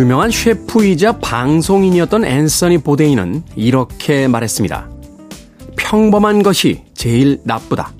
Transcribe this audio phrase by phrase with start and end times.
[0.00, 4.88] 유명한 셰프이자 방송인이었던 앤서니 보데이는 이렇게 말했습니다.
[5.76, 7.92] 평범한 것이 제일 나쁘다.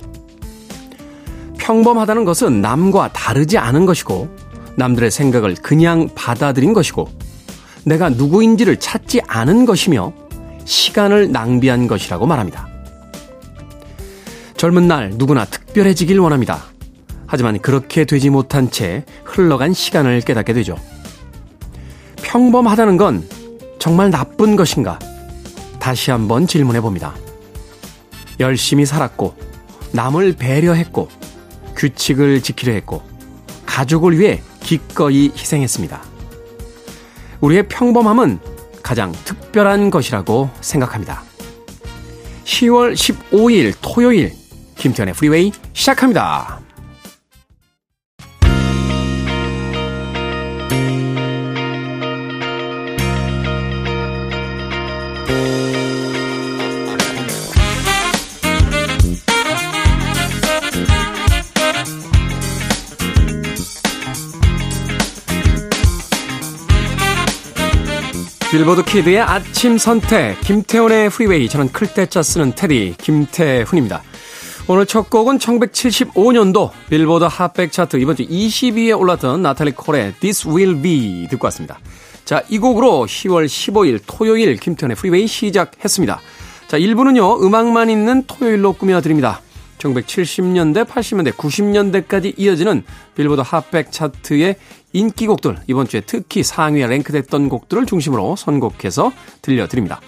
[1.59, 4.35] 평범하다는 것은 남과 다르지 않은 것이고,
[4.77, 7.11] 남들의 생각을 그냥 받아들인 것이고,
[7.85, 10.15] 내가 누구인지를 찾지 않은 것이며,
[10.65, 12.67] 시간을 낭비한 것이라고 말합니다.
[14.57, 16.65] 젊은 날 누구나 특별해지길 원합니다.
[17.27, 20.77] 하지만 그렇게 되지 못한 채 흘러간 시간을 깨닫게 되죠.
[22.31, 23.29] 평범하다는 건
[23.81, 25.01] 정말 나쁜 것인가?
[25.81, 27.13] 다시 한번 질문해 봅니다.
[28.39, 29.35] 열심히 살았고,
[29.91, 31.09] 남을 배려했고,
[31.75, 33.03] 규칙을 지키려 했고,
[33.67, 36.01] 가족을 위해 기꺼이 희생했습니다.
[37.41, 38.39] 우리의 평범함은
[38.81, 41.25] 가장 특별한 것이라고 생각합니다.
[42.45, 44.33] 10월 15일 토요일,
[44.77, 46.61] 김태현의 프리웨이 시작합니다.
[68.51, 71.49] 빌보드 kid의 아침 선택, 김태훈의 프리웨이.
[71.49, 74.03] 저는 클 태 자 쓰는 테디, 김태훈입니다.
[74.67, 80.83] 오늘 첫 곡은 1975년도 빌보드 핫백 차트 이번 주 20위에 올랐던 나탈리 콜의 This Will
[80.83, 81.79] Be 듣고 왔습니다.
[82.25, 86.21] 자, 이 곡으로 10월 15일 토요일 김태훈의 프리웨이 시작했습니다.
[86.67, 89.41] 자, 1부는요, 음악만 있는 토요일로 꾸며 드립니다.
[89.79, 92.83] 1970년대, 80년대, 90년대까지 이어지는
[93.17, 94.57] 빌보드 핫백 차트의
[94.93, 99.13] 인기곡들, 이번 주에 특히 상위에 랭크됐던 곡들을 중심으로 선곡해서
[99.43, 100.01] 들려드립니다.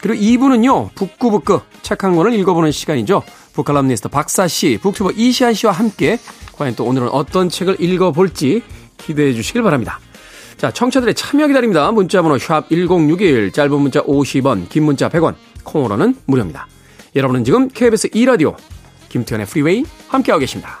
[0.00, 3.22] 그리고 2부는요, 북구북구 책 한 권을 읽어보는 시간이죠.
[3.52, 6.18] 북칼럼니스트 박사 씨, 북튜버 이시한 씨와 함께
[6.54, 8.62] 과연 또 오늘은 어떤 책을 읽어볼지
[8.96, 10.00] 기대해 주시길 바랍니다.
[10.56, 11.90] 자, 청취자들의 참여 기다립니다.
[11.92, 16.66] 문자번호 샵 1061, 짧은 문자 50원, 긴 문자 100원, 콩으로는 무료입니다.
[17.14, 18.56] 여러분은 지금 KBS 2라디오
[19.08, 20.80] 김태훈의 프리웨이 함께하고 계십니다.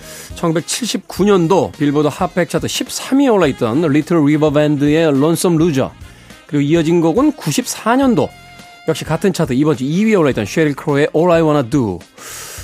[0.41, 5.91] 1979년도 빌보드 핫백 차트 13위에 올라있던 리틀 리버 밴드의 Lonesome Loser
[6.47, 8.27] 그리고 이어진 곡은 94년도
[8.87, 11.99] 역시 같은 차트 이번 주 2위에 올라있던 쉐릴 크로의 All I Wanna Do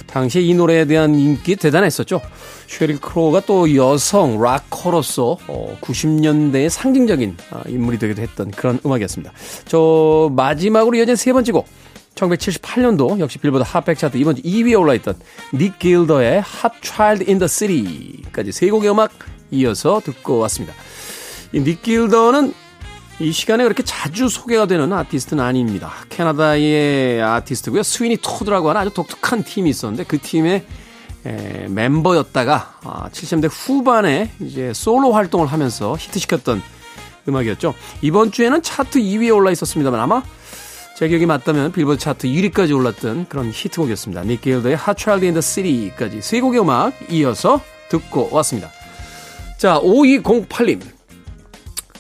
[0.07, 2.21] 당시에 이 노래에 대한 인기 대단했었죠.
[2.67, 5.37] 쉐릴 크로가 또 여성 락커로서
[5.81, 9.31] 90년대의 상징적인 아, 인물이 되기도 했던 그런 음악이었습니다.
[9.65, 11.67] 저 마지막으로 이어진 세 번째 곡
[12.17, 15.15] 1978년도 역시 빌보드 핫백 차트 이번 주 2위에 올라있던
[15.53, 19.11] 닉 길더의 Hot Child in the City까지 세 곡의 음악
[19.51, 20.73] 이어서 듣고 왔습니다.
[21.53, 22.53] 이 닉 길더는
[23.19, 25.91] 이 시간에 그렇게 자주 소개가 되는 아티스트는 아닙니다.
[26.09, 27.81] 캐나다의 아티스트고요.
[27.81, 30.65] 스위니 토드라고 하는 아주 독특한 팀이 있었는데 그 팀의
[31.25, 36.61] 에, 멤버였다가 아, 70대 후반에 이제 솔로 활동을 하면서 히트시켰던
[37.27, 37.73] 음악이었죠.
[38.01, 40.21] 이번 주에는 차트 2위에 올라 있었습니다만 아마
[40.97, 44.23] 제 기억이 맞다면 빌보드 차트 1위까지 올랐던 그런 히트곡이었습니다.
[44.23, 48.71] 니케일더의 Hot Child in the City까지 세 곡의 음악 이어서 듣고 왔습니다.
[49.59, 50.81] 자, 5208님.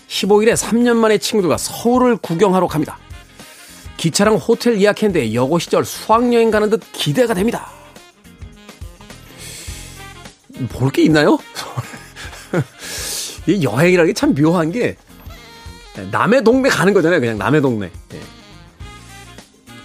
[0.07, 2.97] 15일에 3년 만에 친구들과 서울을 구경하러 갑니다.
[3.97, 7.69] 기차랑 호텔 예약했는데 여고 시절 수학여행 가는 듯 기대가 됩니다.
[10.69, 11.37] 볼 게 있나요?
[13.47, 14.95] 이 여행이라는 게 참 묘한 게
[16.11, 17.19] 남의 동네 가는 거잖아요.
[17.19, 17.91] 그냥 남의 동네.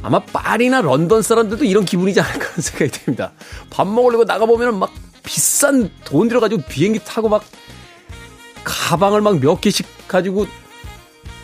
[0.02, 0.06] 예.
[0.06, 3.32] 아마 파리나 런던 사람들도 이런 기분이지 않을까 하는 생각이 듭니다.
[3.70, 7.44] 밥 먹으려고 나가보면 막 비싼 돈 들여가지고 비행기 타고 막
[8.64, 10.46] 가방을 막 몇 개씩 가지고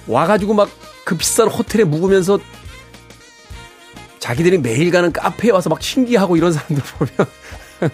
[0.07, 0.69] 와가지고 막
[1.05, 2.39] 그 비싼 호텔에 묵으면서
[4.19, 7.31] 자기들이 매일 가는 카페에 와서 막 신기하고 이런 사람들 보면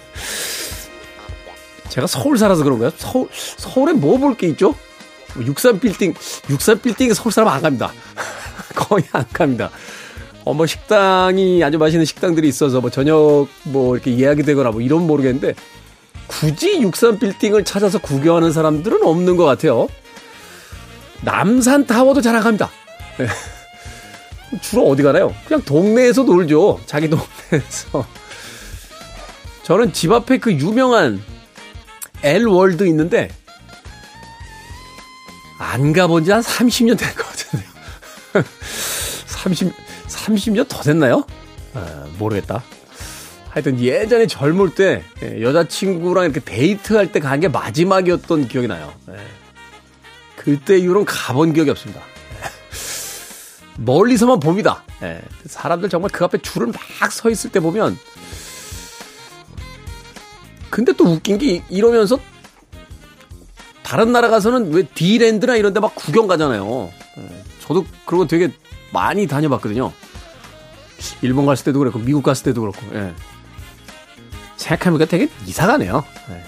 [1.90, 2.90] 제가 서울 살아서 그런가요?
[2.96, 4.74] 서울, 서울에 뭐 볼 게 있죠?
[5.36, 6.12] 63 빌딩,
[6.50, 7.92] 63 빌딩에 서울 사람 안 갑니다.
[8.74, 9.70] 거의 안 갑니다.
[10.44, 15.06] 어, 뭐 식당이 아주 맛있는 식당들이 있어서 뭐 저녁 뭐 이렇게 예약이 되거나 뭐 이런
[15.06, 15.54] 모르겠는데
[16.26, 19.88] 굳이 63 빌딩을 찾아서 구경하는 사람들은 없는 것 같아요.
[21.22, 22.70] 남산 타워도 갑니다.
[23.18, 23.26] 네.
[24.60, 25.34] 주로 어디 가나요?
[25.46, 26.80] 그냥 동네에서 놀죠.
[26.86, 28.06] 자기 동네에서.
[29.62, 31.22] 저는 집 앞에 그 유명한
[32.22, 33.30] L 월드 있는데
[35.58, 37.68] 안 가본 지 한 30년 된 것 같은데요.
[39.26, 39.72] 30,
[40.14, 41.24] 30년 더 됐나요?
[41.74, 42.62] 아, 모르겠다.
[43.50, 48.92] 하여튼 예전에 젊을 때 예, 여자친구랑 이렇게 데이트할 때 간 게 마지막이었던 기억이 나요.
[49.10, 49.14] 예.
[50.36, 52.00] 그때 이후로는 가본 기억이 없습니다.
[52.00, 53.82] 예.
[53.82, 54.82] 멀리서만 봅니다.
[55.46, 57.98] 사람들 정말 그 앞에 줄을 막 서 있을 때 보면
[60.70, 62.18] 근데 또 웃긴 게 이러면서
[63.82, 66.90] 다른 나라 가서는 왜 디랜드나 이런 데 막 구경 가잖아요.
[67.60, 68.50] 저도 그런 거 되게
[68.92, 69.92] 많이 다녀봤거든요.
[71.22, 72.78] 일본 갔을 때도 그렇고 미국 갔을 때도 그렇고.
[72.94, 73.12] 예.
[74.56, 76.04] 생각해보니까 되게 이상하네요.
[76.28, 76.42] 네.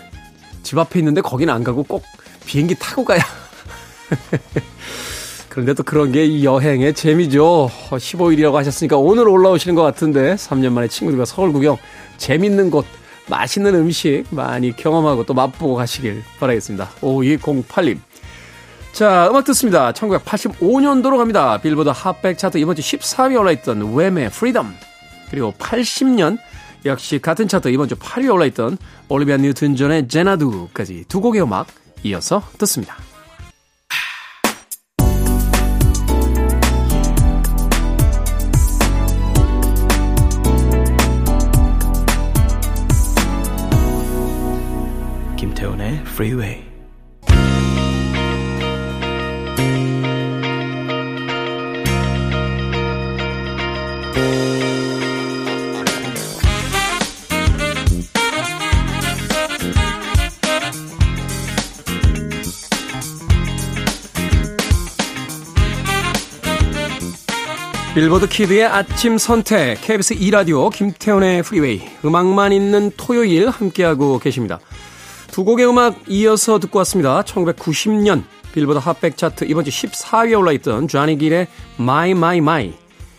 [0.63, 2.05] 집 앞에 있는데 거기는 안 가고 꼭
[2.47, 3.21] 비행기 타고 가야.
[5.49, 7.71] 그런데 또 그런 게 이 여행의 재미죠.
[7.91, 11.77] 15일이라고 하셨으니까 오늘 올라오시는 것 같은데 3년 만에 친구들과 서울 구경
[12.19, 12.85] 재밌는 곳
[13.29, 16.91] 맛있는 음식 많이 경험하고 또 맛보고 가시길 바라겠습니다.
[17.01, 17.99] 5208님.
[18.97, 19.93] 자, 음악 듣습니다.
[19.93, 21.59] 1985년도로 갑니다.
[21.59, 24.75] 빌보드 핫백 차트 이번 주 14위에 올라있던 왬의 Freedom.
[25.31, 26.39] 그리고 80년
[26.87, 28.79] 역시 같은 차트 이번 주 8위에 올라있던
[29.11, 31.67] 올리비아 뉴튼 존의 Xanadu까지 두 곡의 음악
[32.05, 32.97] 이어서 듣습니다.
[45.37, 46.76] 김태훈의 Freeway.
[67.97, 74.61] 빌보드 kid의 아침 선택, KBS 2 라디오, 김태훈의 프리웨이, 음악만 있는 토요일 함께하고 계십니다.
[75.29, 77.23] 두 곡의 음악 이어서 듣고 왔습니다.
[77.23, 81.47] 1990년 빌보드 핫백 차트 이번 주 14위에 올라있던 쟈니 길의
[81.81, 82.75] My My My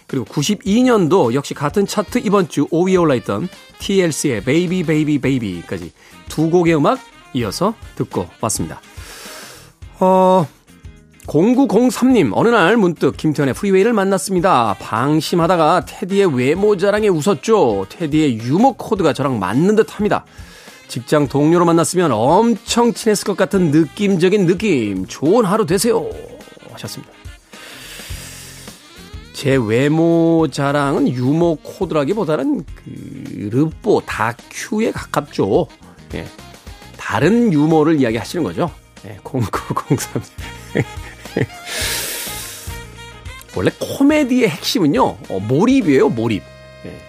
[0.06, 5.92] 그리고 92년도 역시 같은 차트 이번 주 5위에 올라있던 TLC의 Baby Baby Baby까지
[6.30, 7.00] 두 곡의 음악
[7.34, 8.80] 이어서 듣고 왔습니다.
[10.00, 10.48] 어,
[11.28, 14.76] 0903님, 어느 날 문득 김태훈의 프리웨이를 만났습니다.
[14.80, 17.86] 방심하다가 테디의 외모 자랑에 웃었죠.
[17.90, 20.26] 테디의 유머 코드가 저랑 맞는 듯 합니다.
[20.88, 25.06] 직장 동료로 만났으면 엄청 친했을 것 같은 느낌적인 느낌.
[25.06, 26.10] 좋은 하루 되세요.
[26.72, 27.12] 하셨습니다.
[29.34, 35.68] 제 외모 자랑은 유머 코드라기보다는 그 르뽀 다큐에 가깝죠.
[36.16, 36.26] 예.
[36.96, 38.72] 다른 유머를 이야기하시는 거죠.
[39.06, 40.22] 예, 0903.
[43.56, 46.44] 원래 코미디의 핵심은요, 어, 몰입이에요, 몰입.
[46.86, 47.02] 예.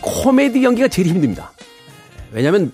[0.00, 1.52] 코미디 연기가 제일 힘듭니다.
[2.30, 2.72] 왜냐면,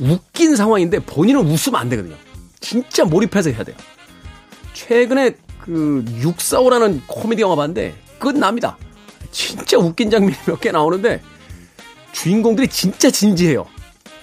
[0.00, 2.16] 웃긴 상황인데 본인은 웃으면 안 되거든요.
[2.60, 3.76] 진짜 몰입해서 해야 돼요.
[4.74, 8.76] 최근에 그, 육사오라는 코미디 영화 봤는데, 끝납니다.
[9.30, 11.22] 진짜 웃긴 장면이 몇 개 나오는데,
[12.12, 13.66] 주인공들이 진짜 진지해요.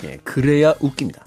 [0.04, 1.24] 예, 그래야 웃깁니다.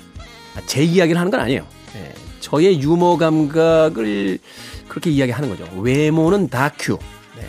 [0.56, 1.66] 아, 제 이야기를 하는 건 아니에요.
[1.96, 4.38] 예, 저의 유머 감각을
[4.86, 5.64] 그렇게 이야기하는 거죠.
[5.80, 6.98] 외모는 다큐,
[7.38, 7.46] 네.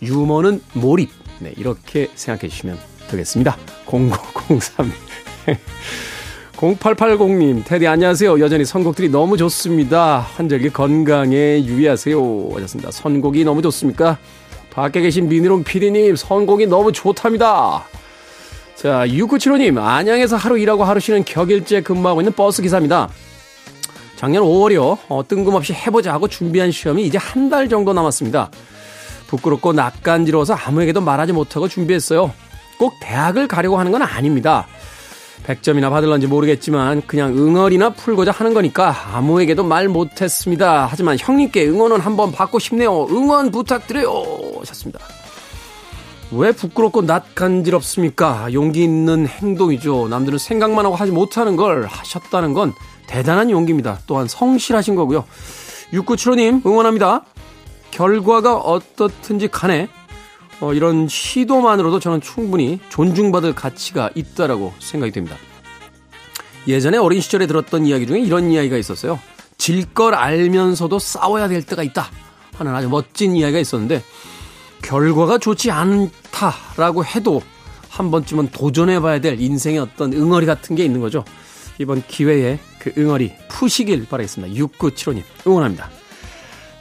[0.00, 1.10] 유머는 몰입.
[1.40, 2.78] 네, 이렇게 생각해 주시면
[3.10, 3.58] 되겠습니다.
[3.86, 4.90] 0903.
[6.56, 8.40] 0880님, 테디 안녕하세요.
[8.40, 10.20] 여전히 선곡들이 너무 좋습니다.
[10.20, 12.48] 환절기 건강에 유의하세요.
[12.54, 12.90] 하셨습니다.
[12.90, 14.16] 선곡이 너무 좋습니까?
[14.70, 17.84] 밖에 계신 미니롱 PD님, 선곡이 너무 좋답니다.
[18.74, 23.10] 자, 6975님, 안양에서 하루 일하고 하루 쉬는 격일제 근무하고 있는 버스 기사입니다.
[24.20, 24.98] 작년 5월이요.
[25.08, 28.50] 어, 뜬금없이 해보자 하고 준비한 시험이 이제 한 달 정도 남았습니다.
[29.28, 32.30] 부끄럽고 낯간지러워서 아무에게도 말하지 못하고 준비했어요.
[32.78, 34.66] 꼭 대학을 가려고 하는 건 아닙니다.
[35.46, 40.86] 100점이나 받을런지 모르겠지만 그냥 응어리나 풀고자 하는 거니까 아무에게도 말 못했습니다.
[40.90, 43.06] 하지만 형님께 응원은 한번 받고 싶네요.
[43.06, 44.58] 응원 부탁드려요.
[44.60, 45.00] 하셨습니다.
[46.32, 48.52] 왜 부끄럽고 낯간지럽습니까?
[48.52, 50.08] 용기 있는 행동이죠.
[50.08, 52.74] 남들은 생각만 하고 하지 못하는 걸 하셨다는 건
[53.10, 53.98] 대단한 용기입니다.
[54.06, 55.24] 또한 성실하신 거고요.
[55.92, 57.24] 6975님 응원합니다.
[57.90, 59.88] 결과가 어떻든지 간에
[60.60, 65.36] 어, 이런 시도만으로도 저는 충분히 존중받을 가치가 있다라고 생각이 됩니다.
[66.68, 69.18] 예전에 어린 시절에 들었던 이야기 중에 이런 이야기가 있었어요.
[69.58, 72.06] 질 걸 알면서도 싸워야 될 때가 있다
[72.56, 74.04] 하는 아주 멋진 이야기가 있었는데
[74.82, 77.42] 결과가 좋지 않다라고 해도
[77.88, 81.24] 한 번쯤은 도전해봐야 될 인생의 어떤 응어리 같은 게 있는 거죠.
[81.78, 84.52] 이번 기회에 그 응어리 푸시길 바라겠습니다.
[84.54, 85.88] 6975님 응원합니다.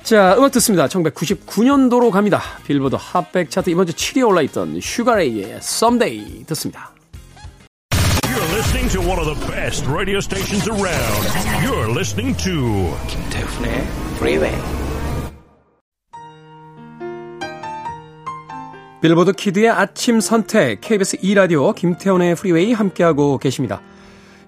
[0.01, 0.87] 자, 음악 듣습니다.
[0.87, 2.41] 1999년도로 갑니다.
[2.65, 6.91] 빌보드 핫백 차트 이번 주 7위에 올라있던 슈가레이의 Someday 듣습니다.
[8.23, 11.27] You're listening to one of the best radio stations around.
[11.61, 14.79] You're listening to 김태훈의 Freeway.
[19.01, 23.81] 빌보드 kid의 아침 선택 KBS 2 라디오 김태훈의 프리웨이 함께하고 계십니다.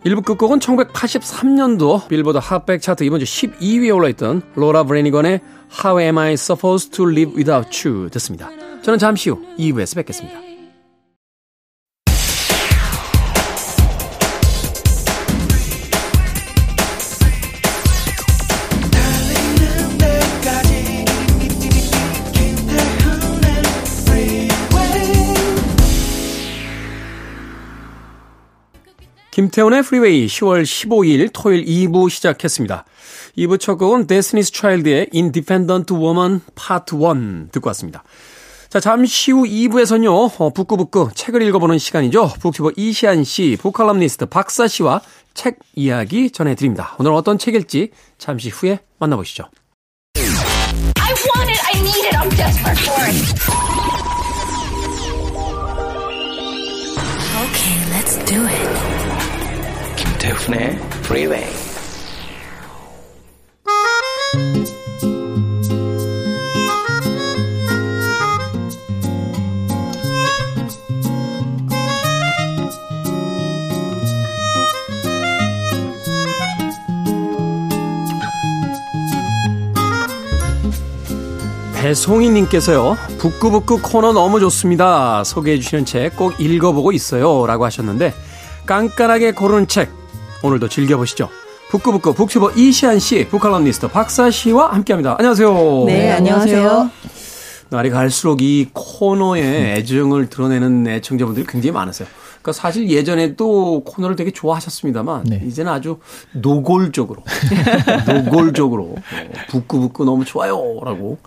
[0.05, 5.41] 1부 끝곡은 1983년도 빌보드 핫백 차트 이번 주 12위에 올라있던 로라 브레니건의
[5.84, 8.50] How Am I Supposed to Live Without You 듣습니다.
[8.81, 10.50] 저는 잠시 후 2부에서 뵙겠습니다.
[29.42, 32.86] 김태훈의 프리웨이 10월 15일 토요일 2부 시작했습니다.
[33.40, 38.04] 2부 첫 곡은 Destiny's Child의 Independent Woman Part 1 듣고 왔습니다.
[38.70, 42.34] 자, 잠시 후 2부에서는요, 어, 북구북구 책을 읽어보는 시간이죠.
[42.40, 45.02] 북튜버 이시한 씨, 북칼럼니스트 박사 씨와
[45.34, 46.96] 책 이야기 전해드립니다.
[47.00, 49.46] 오늘 어떤 책일지 잠시 후에 만나보시죠.
[50.18, 51.60] I want it.
[51.66, 52.16] I need it.
[52.16, 53.16] I'm desperate for it.
[57.42, 59.11] Okay, let's do it.
[60.22, 61.44] 김태훈의 Freeway.
[81.74, 85.24] 배송이님께서요, 북구북구 코너 너무 좋습니다.
[85.24, 87.48] 소개해주시는 책 꼭 읽어보고 있어요.
[87.48, 88.13] 라고 하셨는데,
[88.68, 89.90] 깐깐하게 고르는 책,
[90.44, 91.30] 오늘도 즐겨보시죠.
[91.70, 95.16] 북구북구 북튜버 이시안 씨, 북칼럼니스트 박사 씨와 함께 합니다.
[95.18, 95.86] 안녕하세요.
[95.86, 96.90] 네, 안녕하세요.
[97.70, 102.08] 날이 갈수록 이 코너에 애정을 드러내는 애청자분들이 굉장히 많으세요.
[102.42, 105.42] 그러니까 사실 예전에도 코너를 되게 좋아하셨습니다만 네.
[105.46, 106.00] 이제는 아주
[106.34, 107.24] 노골적으로
[108.08, 111.20] 노골적으로 어, 북구북구 너무 좋아요라고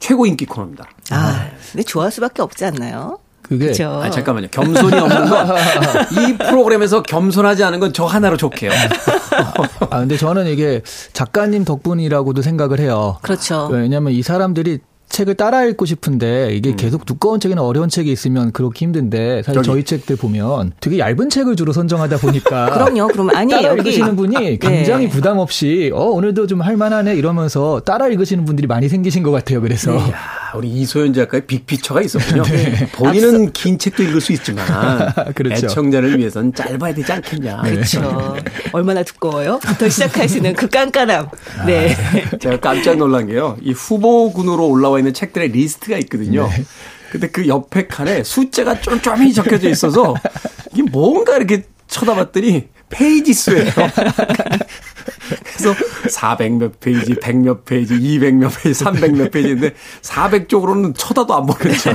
[0.00, 0.90] 최고 인기 코너입니다.
[1.10, 3.18] 아, 근데 좋아할 수밖에 없지 않나요?
[3.44, 4.00] 그게 그렇죠.
[4.02, 4.48] 아 잠깐만요.
[4.50, 5.48] 겸손이 없는 건
[6.28, 8.72] 이 프로그램에서 겸손하지 않은 건 저 하나로 좋게요.
[9.90, 10.80] 아 근데 저는 이게
[11.12, 13.18] 작가님 덕분이라고도 생각을 해요.
[13.22, 13.68] 그렇죠.
[13.70, 14.78] 왜냐하면 이 사람들이
[15.10, 16.76] 책을 따라 읽고 싶은데 이게 음.
[16.76, 19.66] 계속 두꺼운 책이나 어려운 책이 있으면 그렇게 힘든데 사실 저기.
[19.66, 23.08] 저희 책들 보면 되게 얇은 책을 주로 선정하다 보니까 그럼요.
[23.08, 25.10] 그럼 아니 따라 여기 읽으시는 분이 굉장히 네.
[25.12, 29.60] 부담 없이 어 오늘도 좀 할만하네 이러면서 따라 읽으시는 분들이 많이 생기신 것 같아요.
[29.60, 30.00] 그래서 네.
[30.54, 32.42] 야, 우리 이소연 작가의 빅피처가 있었군요.
[32.48, 32.86] 네.
[32.92, 34.64] 본인은 긴 책도 읽을 수 있지만
[35.34, 35.66] 그렇죠.
[35.66, 37.62] 애청자를 위해서는 짧아야 되지 않겠냐.
[37.62, 38.36] 그렇죠.
[38.72, 39.58] 얼마나 두꺼워요?
[39.58, 41.28] 부터 시작하시는 그 깐깐함.
[41.66, 41.96] 네.
[42.40, 43.56] 제가 깜짝 놀란 게요.
[43.60, 46.48] 이 후보군으로 올라와 있는 책들의 리스트가 있거든요.
[46.48, 46.64] 네.
[47.10, 50.14] 근데 그 옆에 칸에 숫자가 쫌쫌이 적혀져 있어서
[50.72, 53.70] 이게 뭔가 이렇게 쳐다봤더니 페이지 수예요.
[55.28, 55.74] 그래서
[56.08, 61.46] 400 몇 페이지, 100 몇 페이지, 200 몇 페이지, 300 몇 페이지인데 400쪽으로는 쳐다도 안
[61.46, 61.92] 보겠죠.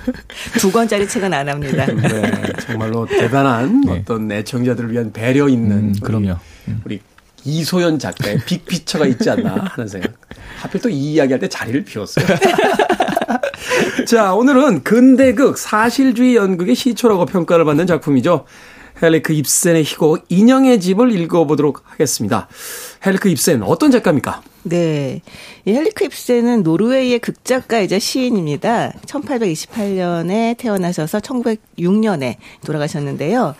[0.58, 1.86] 두 권짜리 책은 안 합니다.
[1.86, 2.32] 네,
[2.66, 6.36] 정말로 대단한 어떤 애청자들을 위한 배려 있는 음, 그럼요.
[6.84, 7.00] 우리
[7.44, 10.12] 이소연 작가의 빅피처가 있지 않나 하는 생각.
[10.60, 12.24] 하필 또 이 이야기할 때 자리를 비웠어요.
[14.06, 18.44] 자, 오늘은 근대극 사실주의 연극의 시초라고 평가를 받는 작품이죠.
[19.02, 22.48] 헨리크 입센의 희곡 인형의 집을 읽어보도록 하겠습니다.
[23.04, 24.42] 헨리크 입센 어떤 작가입니까?
[24.62, 25.22] 네.
[25.64, 28.92] 이 헨리크 입센은 노르웨이의 극작가이자 시인입니다.
[29.06, 33.56] 1828년에 태어나셔서 1906년에 돌아가셨는데요.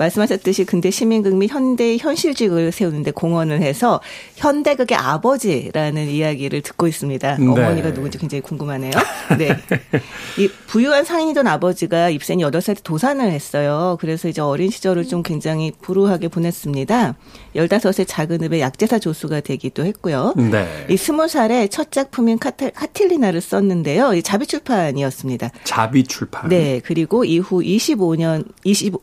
[0.00, 4.00] 말씀하셨듯이 근대 시민극 및 현대의 현실주의를 세우는데 공헌을 해서
[4.36, 7.36] 현대극의 아버지라는 이야기를 듣고 있습니다.
[7.36, 7.46] 네.
[7.46, 8.92] 어머니가 누군지 굉장히 궁금하네요.
[9.38, 9.56] 네.
[10.38, 13.98] 이 부유한 상인이던 아버지가 입센이 8살 때 도산을 했어요.
[14.00, 17.14] 그래서 이제 어린 시절을 좀 굉장히 불우하게 보냈습니다.
[17.54, 20.34] 15세 작은 읍의 약제사 조수가 되기도 했고요.
[20.36, 20.86] 네.
[20.88, 24.14] 이 스무 살에 첫 작품인 카탈, 카틸리나를 썼는데요.
[24.14, 25.50] 이 자비 출판이었습니다.
[25.64, 26.48] 자비 출판.
[26.48, 26.80] 네.
[26.84, 29.00] 그리고 이후 25년, 25,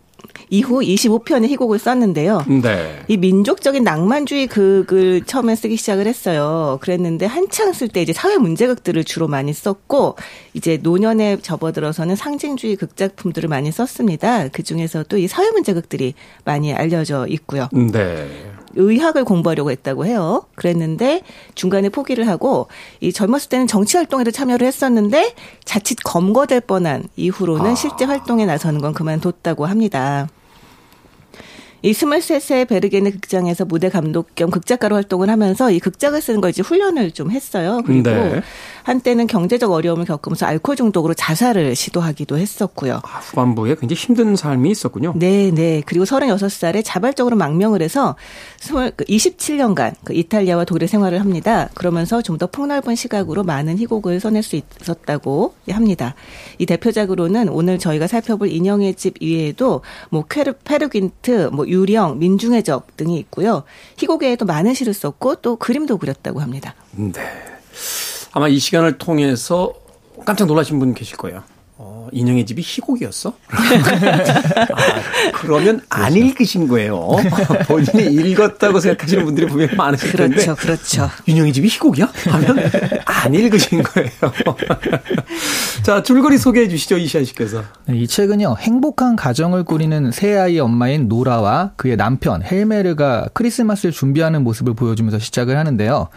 [0.50, 2.46] 이후 25편의 희곡을 썼는데요.
[2.62, 3.04] 네.
[3.08, 6.78] 이 민족적인 낭만주의 극을 처음에 쓰기 시작을 했어요.
[6.82, 10.16] 그랬는데 한창 쓸 때 이제 사회 문제극들을 주로 많이 썼고
[10.54, 14.48] 이제 노년에 접어들어서는 상징주의 극작품들을 많이 썼습니다.
[14.50, 16.14] 그 중에서 또이 사회 문제극들이
[16.46, 17.70] 많이 알려져 있고요.
[17.74, 18.28] 네.
[18.78, 20.46] 의학을 공부하려고 했다고 해요.
[20.56, 21.22] 그랬는데
[21.56, 22.68] 중간에 포기를 하고
[23.02, 25.34] 이 젊었을 때는 정치 활동에도 참여를 했었는데
[25.66, 27.76] 자칫 검거될 뻔한 이후로는 아.
[27.76, 30.28] 실제 활동에 나서는 건 그만뒀다고 합니다.
[31.84, 36.62] 이 23세 베르게네 극장에서 무대 감독 겸 극작가로 활동을 하면서 이 극작을 쓰는 걸 이제
[36.64, 37.82] 훈련을 좀 했어요.
[37.86, 38.42] 그리고 네.
[38.88, 43.02] 한때는 경제적 어려움을 겪으면서 알코올 중독으로 자살을 시도하기도 했었고요.
[43.04, 45.12] 아, 후반부에 굉장히 힘든 삶이 있었군요.
[45.18, 45.84] 네, 네.
[45.86, 48.16] 그리고 36살에 자발적으로 망명을 해서
[48.62, 51.70] 27년간 그 이탈리아와 독일에 생활을 합니다.
[51.74, 56.14] 그러면서 좀 더 폭넓은 시각으로 많은 희곡을 써낼 수 있었다고 합니다.
[56.60, 62.96] 이 대표작으로는 오늘 저희가 살펴볼 인형의 집 이외에도 뭐 퀘르, 페르긴트, 뭐 유령, 민중의 적
[62.96, 63.64] 등이 있고요.
[63.98, 66.76] 희곡 외에도 많은 시를 썼고 또 그림도 그렸다고 합니다.
[66.92, 67.12] 네.
[68.32, 69.74] 아마 이 시간을 통해서
[70.26, 71.44] 깜짝 놀라신 분 계실 거예요.
[71.80, 73.34] 어, 인형의 집이 희곡이었어?
[73.50, 73.60] 아,
[75.36, 77.18] 그러면 안 읽으신 거예요.
[77.68, 80.38] 본인이 읽었다고 생각하시는 분들이 분명히 많으실 텐데.
[80.38, 81.10] 그렇죠, 그렇죠.
[81.28, 82.12] 인형의 집이 희곡이야?
[82.30, 82.58] 하면
[83.06, 84.10] 안 읽으신 거예요.
[85.84, 87.64] 자, 줄거리 소개해 주시죠, 이시안 씨께서.
[87.86, 94.44] 네, 이 책은요, 행복한 가정을 꾸리는 새 아이 엄마인 노라와 그의 남편 헬메르가 크리스마스를 준비하는
[94.44, 96.10] 모습을 보여주면서 시작을 하는데요.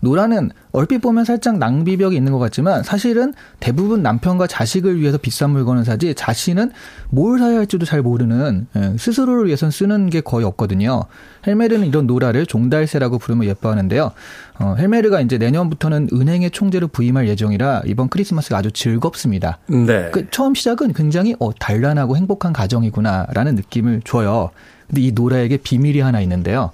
[0.00, 5.84] 노라는 얼핏 보면 살짝 낭비벽이 있는 것 같지만 사실은 대부분 남편과 자식을 위해서 비싼 물건을
[5.84, 6.70] 사지 자신은
[7.10, 11.04] 뭘 사야 할지도 잘 모르는 예, 스스로를 위해선 쓰는 게 거의 없거든요.
[11.46, 14.12] 헬메르는 이런 노라를 종달새라고 부르면 예뻐하는데요.
[14.58, 19.58] 어, 헬메르가 이제 내년부터는 은행의 총재로 부임할 예정이라 이번 크리스마스가 아주 즐겁습니다.
[19.66, 20.10] 네.
[20.12, 24.50] 그 처음 시작은 굉장히 어, 단란하고 행복한 가정이구나라는 느낌을 줘요.
[24.88, 26.70] 근데 이 노라에게 비밀이 하나 있는데요.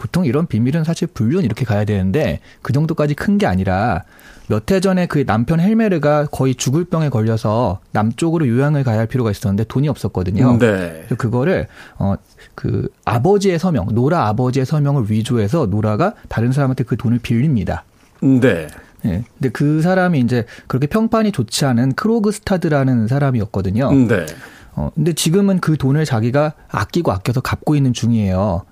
[0.00, 4.02] 보통 이런 비밀은 사실 불륜 이렇게 가야 되는데 그 정도까지 큰 게 아니라
[4.48, 9.30] 몇 해 전에 그 남편 헬메르가 거의 죽을 병에 걸려서 남쪽으로 요양을 가야 할 필요가
[9.30, 10.58] 있었는데 돈이 없었거든요.
[10.58, 11.04] 네.
[11.06, 12.16] 그래서 그거를 어
[12.56, 17.84] 그 아버지의 서명, 노라 아버지의 서명을 위조해서 노라가 다른 사람한테 그 돈을 빌립니다.
[18.20, 18.66] 네.
[19.06, 19.24] 예.
[19.38, 23.92] 근데 그 사람이 이제 그렇게 평판이 좋지 않은 크로그스타드라는 사람이었거든요.
[24.08, 24.26] 네.
[24.74, 28.62] 어, 근데 지금은 그 돈을 자기가 아끼고 아껴서 갚고 있는 중이에요.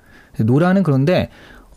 [0.42, 1.28] 노라는 그런데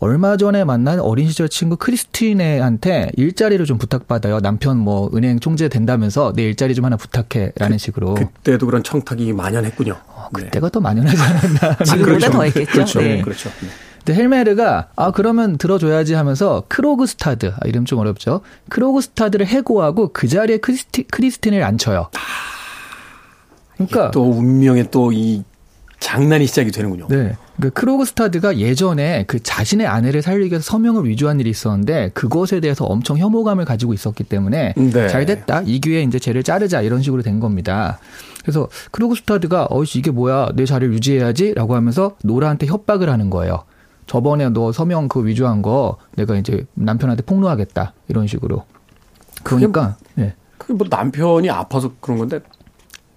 [0.02, 4.40] 얼마 전에 만난 어린 시절 친구 크리스티네한테 일자리를 좀 부탁받아요.
[4.40, 8.14] 남편 뭐 은행 총재 된다면서 내 일자리 좀 하나 부탁해라는 식으로.
[8.14, 9.96] 그때도 그런 청탁이 만연했군요.
[10.08, 11.76] 어, 그때가 더 만연하지 않았나.
[11.84, 12.72] 지금보다 더 했겠죠.
[12.72, 13.00] 그렇죠.
[13.00, 13.22] 네.
[13.22, 13.48] 그렇죠.
[13.60, 13.68] 네.
[14.04, 18.40] 근데 헬메르가 아 그러면 들어줘야지 하면서 크로그스타드 아, 이름 좀 어렵죠.
[18.70, 22.10] 크로그스타드를 해고하고 그 자리에 크리스티, 크리스틴을 앉혀요.
[23.76, 25.44] 그러니까 또 운명의 또 이
[26.02, 27.06] 장난이 시작이 되는군요.
[27.08, 27.36] 네.
[27.60, 33.18] 그 크로그스타드가 예전에 그 자신의 아내를 살리기 위해서 서명을 위조한 일이 있었는데 그것에 대해서 엄청
[33.18, 35.08] 혐오감을 가지고 있었기 때문에 네.
[35.08, 35.62] 잘 됐다.
[35.64, 38.00] 이 기회에 이제 쟤를 자르자 이런 식으로 된 겁니다.
[38.42, 43.62] 그래서 크로그스타드가 어이씨 이게 뭐야 내 자리를 유지해야지라고 하면서 노라한테 협박을 하는 거예요.
[44.06, 48.64] 저번에 너 서명 그 위조한 거 내가 이제 남편한테 폭로하겠다 이런 식으로.
[49.44, 50.34] 그러니까 네.
[50.58, 52.40] 그게 뭐 남편이 아파서 그런 건데.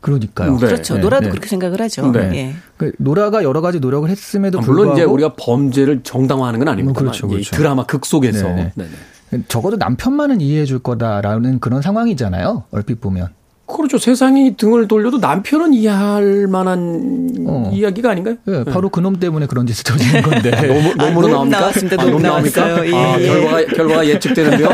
[0.05, 0.57] 그러니까요.
[0.59, 0.67] 네.
[0.67, 0.93] 그렇죠.
[0.95, 1.29] 네, 노라도 네.
[1.31, 2.11] 그렇게 생각을 하죠.
[2.11, 2.31] 네.
[2.35, 2.55] 예.
[2.77, 7.01] 그 노라가 여러 가지 노력을 했음에도 아, 불구하고 물론 이제 우리가 범죄를 정당화하는 건 아닙니다.
[7.01, 7.55] 뭐 그렇죠, 그렇죠.
[7.55, 8.47] 드라마 극 속에서.
[8.49, 8.85] 네, 네.
[9.31, 9.39] 네.
[9.47, 12.65] 적어도 남편만은 이해해 줄 거다라는 그런 상황이잖아요.
[12.69, 13.29] 얼핏 보면.
[13.65, 13.97] 그렇죠.
[13.97, 17.71] 세상이 등을 돌려도 남편은 이해할 만한 어.
[17.73, 18.35] 이야기가 아닌가요?
[18.47, 20.51] 예, 바로 그놈 때문에 그런 짓을 저지른 건데.
[20.51, 21.59] 너무 아, 너무 녹음 나옵니까?
[21.61, 21.99] 나왔습니다.
[21.99, 22.85] 아, 녹음 나옵니까?
[22.87, 23.25] 예, 아, 예.
[23.25, 24.69] 결과가 결과가 예측되는데요.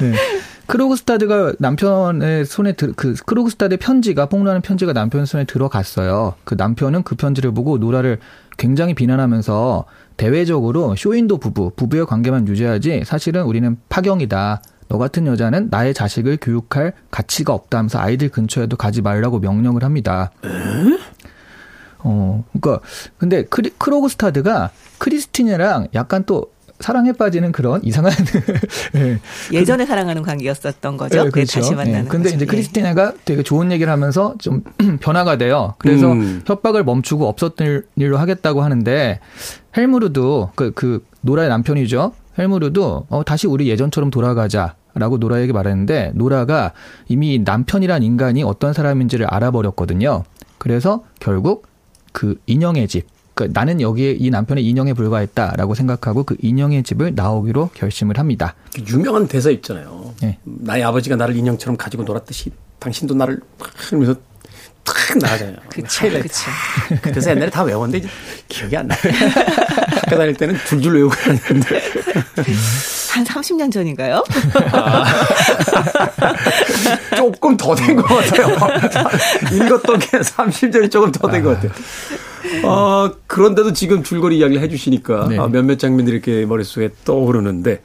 [0.00, 0.12] 네.
[0.66, 6.34] 크로그스타드가 남편의 손에 들, 그 크로그스타드의 편지가 폭로하는 편지가 남편 손에 들어갔어요.
[6.44, 8.18] 그 남편은 그 편지를 보고 노라를
[8.58, 9.84] 굉장히 비난하면서
[10.16, 14.62] 대외적으로 쇼인도 부부, 부부의 관계만 유지하지 사실은 우리는 파경이다.
[14.88, 20.30] 너 같은 여자는 나의 자식을 교육할 가치가 없다 하면서 아이들 근처에도 가지 말라고 명령을 합니다.
[21.98, 22.84] 어, 그러니까
[23.16, 28.12] 근데 크리, 크로그스타드가 크리스티네랑 약간 또 사랑에 빠지는 그런 이상한
[28.96, 29.18] 예.
[29.52, 31.24] 예전에 사랑하는 관계였었던 거죠.
[31.24, 32.36] 네, 네, 다시 만나는 예, 근데 거죠.
[32.36, 32.46] 이제 예.
[32.46, 34.62] 크리스티나가 되게 좋은 얘기를 하면서 좀
[35.00, 35.74] 변화가 돼요.
[35.78, 36.42] 그래서 음.
[36.44, 39.20] 협박을 멈추고 없었던 일로 하겠다고 하는데
[39.76, 42.12] 헬메르도 그, 그 노라의 남편이죠.
[42.38, 44.74] 헬메르도 어, 다시 우리 예전처럼 돌아가자.
[44.94, 46.72] 라고 노라에게 말했는데 노라가
[47.08, 50.24] 이미 남편이란 인간이 어떤 사람인지를 알아버렸거든요.
[50.58, 51.66] 그래서 결국
[52.12, 53.06] 그 인형의 집,
[53.42, 58.54] 그 나는 여기에 이 남편의 인형에 불과했다라고 생각하고 그 인형의 집을 나오기로 결심을 합니다.
[58.88, 60.14] 유명한 대사 있잖아요.
[60.20, 60.38] 네.
[60.44, 64.14] 나의 아버지가 나를 인형처럼 가지고 놀았듯이 당신도 나를 막 하면서
[64.84, 65.56] 탁 나가잖아요.
[65.68, 66.28] 그쵸, 하이라이트.
[66.28, 66.50] 그쵸.
[67.02, 68.08] 그 대사 옛날에 다 외웠는데 이제
[68.48, 68.98] 기억이 안 나요.
[70.02, 71.82] 학교 다닐 때는 줄줄 외우고 다녔는데.
[73.12, 74.24] 한 30년 전인가요?
[77.16, 78.48] 조금 더 된 것 같아요.
[79.52, 81.70] 읽었던 게 30년이 조금 더 된 것 같아요.
[82.64, 85.38] 아, 그런데도 지금 줄거리 이야기를 해주시니까 네.
[85.38, 87.82] 아, 몇몇 장면들이 이렇게 머릿속에 떠오르는데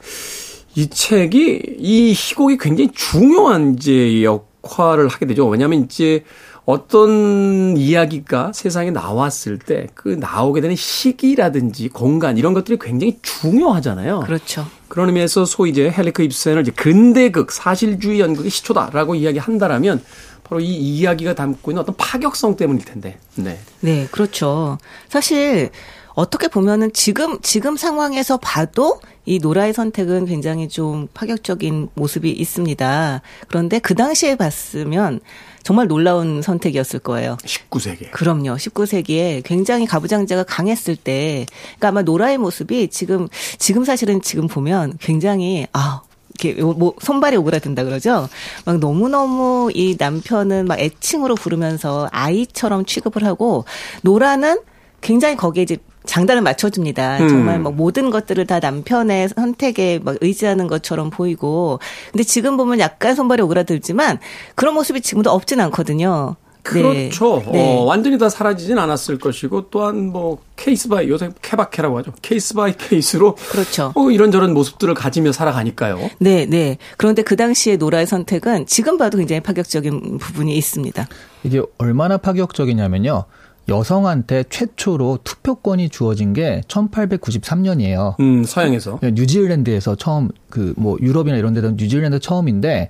[0.74, 5.46] 이 책이 이 희곡이 굉장히 중요한 이제 역할을 하게 되죠.
[5.48, 6.24] 왜냐하면 이제
[6.64, 14.20] 어떤 이야기가 세상에 나왔을 때 그 나오게 되는 시기라든지 공간 이런 것들이 굉장히 중요하잖아요.
[14.20, 14.66] 그렇죠.
[14.88, 20.02] 그런 의미에서 소위 이제 헬리크 입센을 이제 근대극 사실주의 연극의 시초다라고 이야기한다라면
[20.48, 23.18] 바로 이 이야기가 담고 있는 어떤 파격성 때문일 텐데.
[23.34, 23.58] 네.
[23.80, 24.78] 네, 그렇죠.
[25.08, 25.70] 사실
[26.14, 33.20] 어떻게 보면은 지금 지금 상황에서 봐도 이 노라의 선택은 굉장히 좀 파격적인 모습이 있습니다.
[33.46, 35.20] 그런데 그 당시에 봤으면
[35.62, 37.36] 정말 놀라운 선택이었을 거예요.
[37.44, 38.10] 19세기.
[38.10, 38.56] 그럼요.
[38.56, 41.44] 19세기에 굉장히 가부장제가 강했을 때,
[41.76, 46.00] 그러니까 아마 노라의 모습이 지금 지금 사실은 지금 보면 굉장히 아
[46.38, 48.28] 이렇게 뭐 손발이 오그라든다 그러죠.
[48.64, 53.64] 막 너무 너무 이 남편은 막 애칭으로 부르면서 아이처럼 취급을 하고
[54.02, 54.60] 노라는
[55.00, 57.18] 굉장히 거기에 이제 장단을 맞춰줍니다.
[57.18, 57.28] 음.
[57.28, 61.80] 정말 뭐 모든 것들을 다 남편의 선택에 막 의지하는 것처럼 보이고.
[62.12, 64.18] 근데 지금 보면 약간 손발이 오그라들지만
[64.54, 66.36] 그런 모습이 지금도 없진 않거든요.
[66.74, 67.08] 네.
[67.08, 67.42] 그렇죠.
[67.52, 67.76] 네.
[67.78, 72.12] 어, 완전히 다 사라지진 않았을 것이고 또한 뭐 case by 요새 케바케라고 하죠.
[72.22, 73.92] case by case로 그렇죠.
[73.94, 75.98] 어, 이런저런 모습들을 가지며 살아가니까요.
[76.18, 76.78] 네, 네.
[76.96, 81.08] 그런데 그 당시에 노라의 선택은 지금 봐도 굉장히 파격적인 부분이 있습니다.
[81.44, 83.24] 이게 얼마나 파격적이냐면요.
[83.68, 88.18] 여성한테 최초로 투표권이 주어진 게 1893년이에요.
[88.18, 88.98] 음, 서양에서.
[89.02, 92.88] 뉴질랜드에서 처음 그 뭐 유럽이나 이런 데는 뉴질랜드 처음인데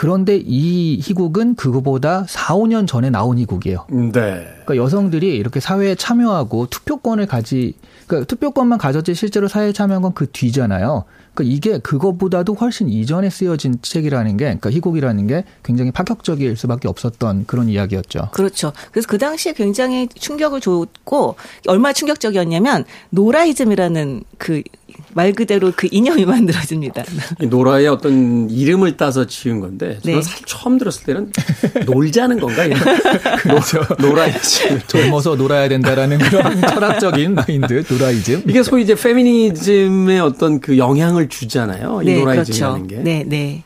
[0.00, 3.84] 그런데 이 희곡은 그거보다 4, 5년 전에 나온 희곡이에요.
[3.92, 4.46] 음, 네.
[4.64, 7.74] 그러니까 여성들이 이렇게 사회에 참여하고 투표권을 가지
[8.06, 11.04] 그러니까 투표권만 가졌지 실제로 사회에 참여한 건 그 뒤잖아요.
[11.34, 17.44] 그러니까 이게 그것보다도 훨씬 이전에 쓰여진 책이라는 게 그러니까 희곡이라는 게 굉장히 파격적일 수밖에 없었던
[17.46, 18.30] 그런 이야기였죠.
[18.32, 18.72] 그렇죠.
[18.90, 21.36] 그래서 그 당시에 굉장히 충격을 줬고
[21.68, 24.62] 얼마나 충격적이었냐면 노라이즘이라는 그
[25.14, 27.04] 말 그대로 그 이념이 만들어집니다.
[27.40, 30.22] 이 노라의 어떤 이름을 따서 지은 건데 저는 네.
[30.22, 31.32] 사실 처음 들었을 때는
[31.86, 32.78] 놀자는 건가 이런
[33.38, 33.82] 그렇죠.
[33.98, 38.42] 노라의 지 젊어서 놀아야 된다라는 그런 철학적인 마인드, 노라이즘.
[38.48, 42.00] 이게 소위 이제 페미니즘의 어떤 그 영향을 주잖아요.
[42.02, 42.96] 이 네, 노라이즘이라는 그렇죠.
[42.96, 43.02] 게.
[43.02, 43.62] 네, 네.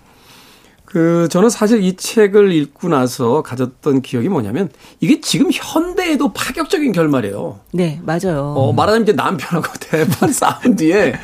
[0.94, 7.58] 그 저는 사실 이 책을 읽고 나서 가졌던 기억이 뭐냐면 이게 지금 현대에도 파격적인 결말이에요.
[7.72, 8.54] 네, 맞아요.
[8.56, 11.16] 어, 말하자면 이제 남편하고 대판 싸운 뒤에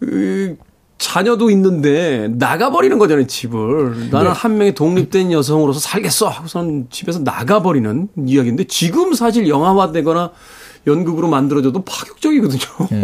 [0.00, 0.56] 그
[0.96, 4.08] 자녀도 있는데 나가버리는 거잖아요 집을.
[4.10, 10.30] 나는 한 명의 독립된 여성으로서 살겠어 하고선 집에서 나가버리는 이야기인데 지금 사실 영화화되거나
[10.86, 12.88] 연극으로 만들어져도 파격적이거든요.
[12.90, 13.02] 네.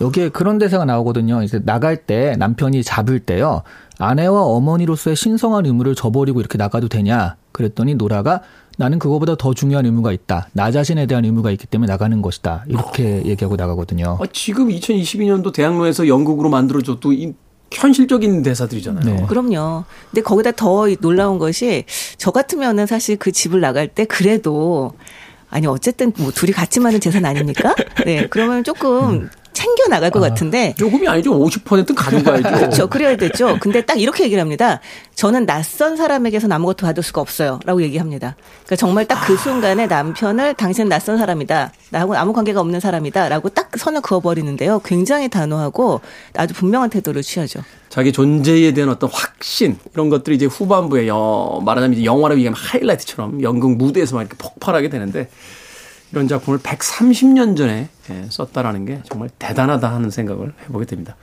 [0.00, 1.42] 여기에 그런 대사가 나오거든요.
[1.42, 3.62] 이제 나갈 때 남편이 잡을 때요.
[3.98, 7.36] 아내와 어머니로서의 신성한 의무를 저버리고 이렇게 나가도 되냐?
[7.52, 8.40] 그랬더니 노라가
[8.78, 10.48] 나는 그거보다 더 중요한 의무가 있다.
[10.52, 12.64] 나 자신에 대한 의무가 있기 때문에 나가는 것이다.
[12.68, 14.18] 이렇게 얘기하고 나가거든요.
[14.20, 17.34] 아, 지금 2022년도 대학로에서 연극으로 만들어져도 이
[17.70, 19.04] 현실적인 대사들이잖아요.
[19.04, 19.26] 네.
[19.26, 19.84] 그럼요.
[20.10, 21.84] 근데 거기다 더 놀라운 것이
[22.18, 24.92] 저 같으면은 사실 그 집을 나갈 때 그래도
[25.52, 27.74] 아니 어쨌든 뭐 둘이 같이 마는 재산 아닙니까?
[28.06, 28.26] 네.
[28.28, 31.32] 그러면 조금 챙겨 나갈 것 같은데 조금이 아니죠.
[31.38, 32.50] 50%는 가져가야죠.
[32.50, 32.86] 그렇죠.
[32.88, 33.58] 그래야 되죠.
[33.60, 34.80] 근데 딱 이렇게 얘기를 합니다.
[35.14, 37.60] 저는 낯선 사람에게서 아무것도 받을 수가 없어요.
[37.64, 38.36] 라고 얘기합니다.
[38.64, 41.72] 그러니까 정말 딱 그 순간에 남편을 당신은 낯선 사람이다.
[41.90, 43.28] 나하고 아무 관계가 없는 사람이다.
[43.28, 44.80] 라고 딱 선을 그어 버리는데요.
[44.84, 46.00] 굉장히 단호하고
[46.36, 47.60] 아주 분명한 태도를 취하죠.
[47.88, 53.42] 자기 존재에 대한 어떤 확신 이런 것들이 이제 후반부에 여, 말하자면 이제 영화로 얘기하면 하이라이트처럼
[53.42, 55.28] 연극 무대에서만 이렇게 폭발하게 되는데
[56.12, 61.16] 이런 작품을 130년 전에 예, 썼다라는 게 정말 대단하다 하는 생각을 해보게 됩니다.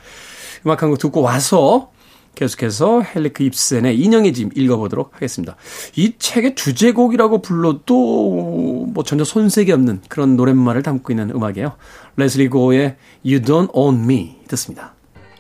[0.65, 1.91] 음악 한 곡 듣고 와서
[2.35, 5.55] 계속해서 헨리크 입센의 인형의 집 읽어보도록 하겠습니다.
[5.95, 11.73] 이 책의 주제곡이라고 불러도 뭐 전혀 손색이 없는 그런 노랫말을 담고 있는 음악이에요.
[12.15, 14.93] 레슬리 고어의 You Don't Own Me 듣습니다.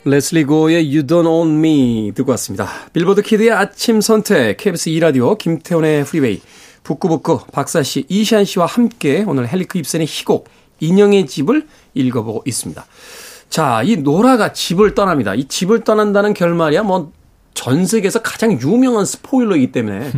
[0.05, 2.67] 레슬리 고어의 You Don't Own Me 듣고 왔습니다.
[2.93, 6.41] 빌보드 키드의 아침 선택, KBS 2라디오, 김태훈의 프리웨이,
[6.89, 10.49] 북구북구, 박사 씨, 이시안 씨와 함께 오늘 헨리크 입센의 희곡,
[10.79, 12.85] 인형의 집을 읽어보고 있습니다.
[13.49, 15.35] 자, 이 노라가 집을 떠납니다.
[15.35, 17.19] 이 집을 떠난다는 결말이야 뭐
[17.59, 20.13] 전 세계에서 가장 유명한 스포일러이기 때문에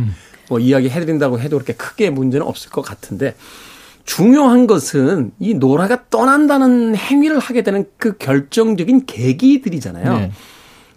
[0.48, 3.34] 뭐 이야기 해드린다고 해도 그렇게 크게 문제는 없을 것 같은데
[4.04, 10.18] 중요한 것은 이 노라가 떠난다는 행위를 하게 되는 그 결정적인 계기들이잖아요.
[10.18, 10.32] 네.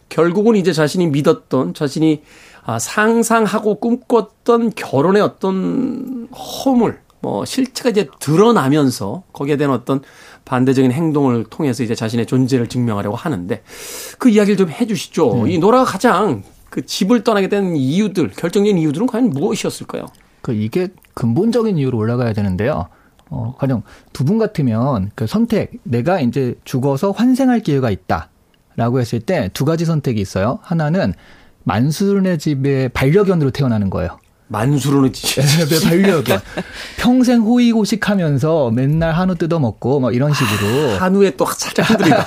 [0.09, 2.21] 결국은 이제 자신이 믿었던 자신이
[2.65, 10.01] 아, 상상하고 꿈꿨던 결혼의 어떤 허물, 뭐 실체가 이제 드러나면서 거기에 대한 어떤
[10.45, 13.61] 반대적인 행동을 통해서 이제 자신의 존재를 증명하려고 하는데
[14.17, 15.47] 그 이야기를 좀 해주시죠.
[15.47, 20.05] 이 노라가 가장 그 집을 떠나게 된 이유들, 결정적인 이유들은 과연 무엇이었을까요?
[20.41, 22.87] 그 이게 근본적인 이유로 올라가야 되는데요.
[23.29, 23.81] 어, 가령
[24.13, 28.29] 두 분 같으면 그 선택, 내가 이제 죽어서 환생할 기회가 있다.
[28.75, 30.59] 라고 했을 때 두 가지 선택이 있어요.
[30.61, 31.13] 하나는
[31.65, 34.17] 만수르네 집의 반려견으로 태어나는 거예요.
[34.47, 35.41] 만수로는 지지.
[35.41, 36.39] 네, 반려견.
[36.97, 40.97] 평생 호의고식하면서 맨날 한우 뜯어 먹고 막 이런 식으로.
[40.97, 42.25] 한우에 또 살짝 흔들린다.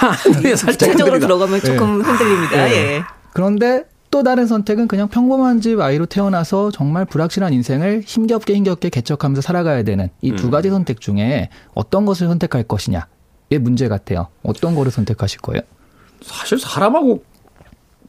[0.00, 1.20] 한우에 살짝 흔들린다.
[1.20, 2.70] 들어가면 조금 흔들립니다.
[2.70, 3.02] 예.
[3.32, 9.40] 그런데 또 다른 선택은 그냥 평범한 집 아이로 태어나서 정말 불확실한 인생을 힘겹게 힘겹게 개척하면서
[9.40, 13.06] 살아가야 되는 이두 가지 선택 중에 어떤 것을 선택할 것이냐의
[13.60, 14.26] 문제 같아요.
[14.42, 15.62] 어떤 거를 선택하실 거예요?
[16.20, 17.24] 사실 사람하고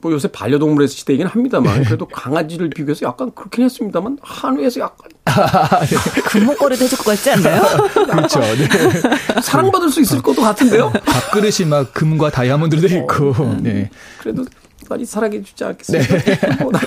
[0.03, 5.09] 뭐 요새 반려동물에서 시대이긴 합니다만 그래도 강아지를 비교해서 약간 그렇긴 했습니다만 한우에서 약간
[6.25, 7.61] 금목걸이도 해줄 것 같지 않나요?
[7.93, 8.39] 그렇죠.
[8.41, 9.41] 네.
[9.41, 10.91] 사랑받을 수 있을 것도 같은데요.
[11.05, 13.33] 밥그릇이 막 금과 다이아몬드로 돼 있고.
[13.61, 13.89] 네.
[14.19, 14.43] 그래도
[14.89, 16.63] 많이 사랑해 주지 않겠습니까?
[16.63, 16.79] 뭐 나-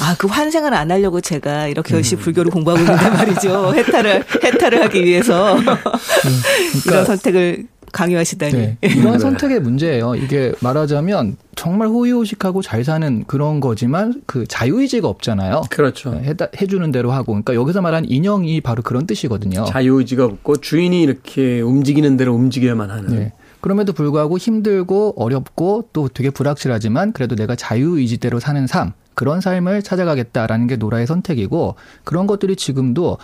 [0.00, 3.74] 아, 그 환생을 안 하려고 제가 이렇게 열심히 불교를 공부하고 있는데 말이죠.
[3.74, 5.58] 해탈을, 해탈을 하기 위해서.
[6.86, 8.52] 이런 선택을 강요하시다니.
[8.52, 8.76] 네.
[8.96, 10.14] 이런 선택의 문제예요.
[10.14, 15.62] 이게 말하자면 정말 호의호식하고 잘 사는 그런 거지만 그 자유의지가 없잖아요.
[15.70, 16.14] 그렇죠.
[16.14, 17.32] 해, 해주는 대로 하고.
[17.32, 19.64] 그러니까 여기서 말한 인형이 바로 그런 뜻이거든요.
[19.64, 23.16] 자유의지가 없고 주인이 이렇게 움직이는 대로 움직여야만 하는.
[23.16, 23.32] 네.
[23.60, 28.92] 그럼에도 불구하고 힘들고 어렵고 또 되게 불확실하지만 그래도 내가 자유의지대로 사는 삶.
[29.14, 33.18] 그런 삶을 찾아가겠다라는 게 노라의 선택이고 그런 것들이 지금도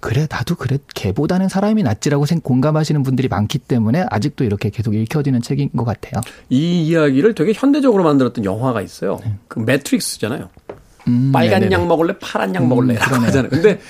[0.00, 5.42] 그래 나도 그래 걔보다는 사람이 낫지라고 생- 공감하시는 분들이 많기 때문에 아직도 이렇게 계속 읽혀지는
[5.42, 6.20] 책인 것 같아요.
[6.48, 9.20] 이 이야기를 되게 현대적으로 만들었던 영화가 있어요.
[9.48, 10.48] 그 매트릭스잖아요.
[11.08, 11.74] 음, 빨간 네네네.
[11.82, 12.94] 약 먹을래, 파란 약 먹을래.
[12.94, 13.26] 라고 그러네요.
[13.28, 13.50] 하잖아요.
[13.50, 13.80] 근데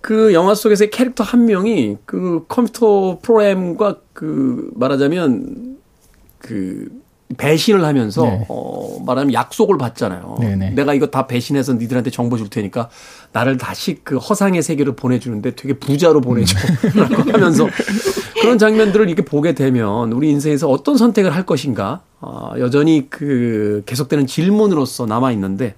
[0.00, 5.76] 그 영화 속에서의 캐릭터 한 명이 그 컴퓨터 프로그램과 그 말하자면
[6.38, 6.88] 그
[7.36, 8.44] 배신을 하면서 네.
[8.48, 10.36] 어 말하면 약속을 받잖아요.
[10.40, 10.70] 네네.
[10.70, 12.88] 내가 이거 다 배신해서 니들한테 정보 줄 테니까
[13.32, 17.68] 나를 다시 그 허상의 세계로 보내주는데 되게 부자로 보내줘라고 하면서
[18.40, 24.26] 그런 장면들을 이렇게 보게 되면 우리 인생에서 어떤 선택을 할 것인가 아, 여전히 그 계속되는
[24.26, 25.74] 질문으로서 남아 있는데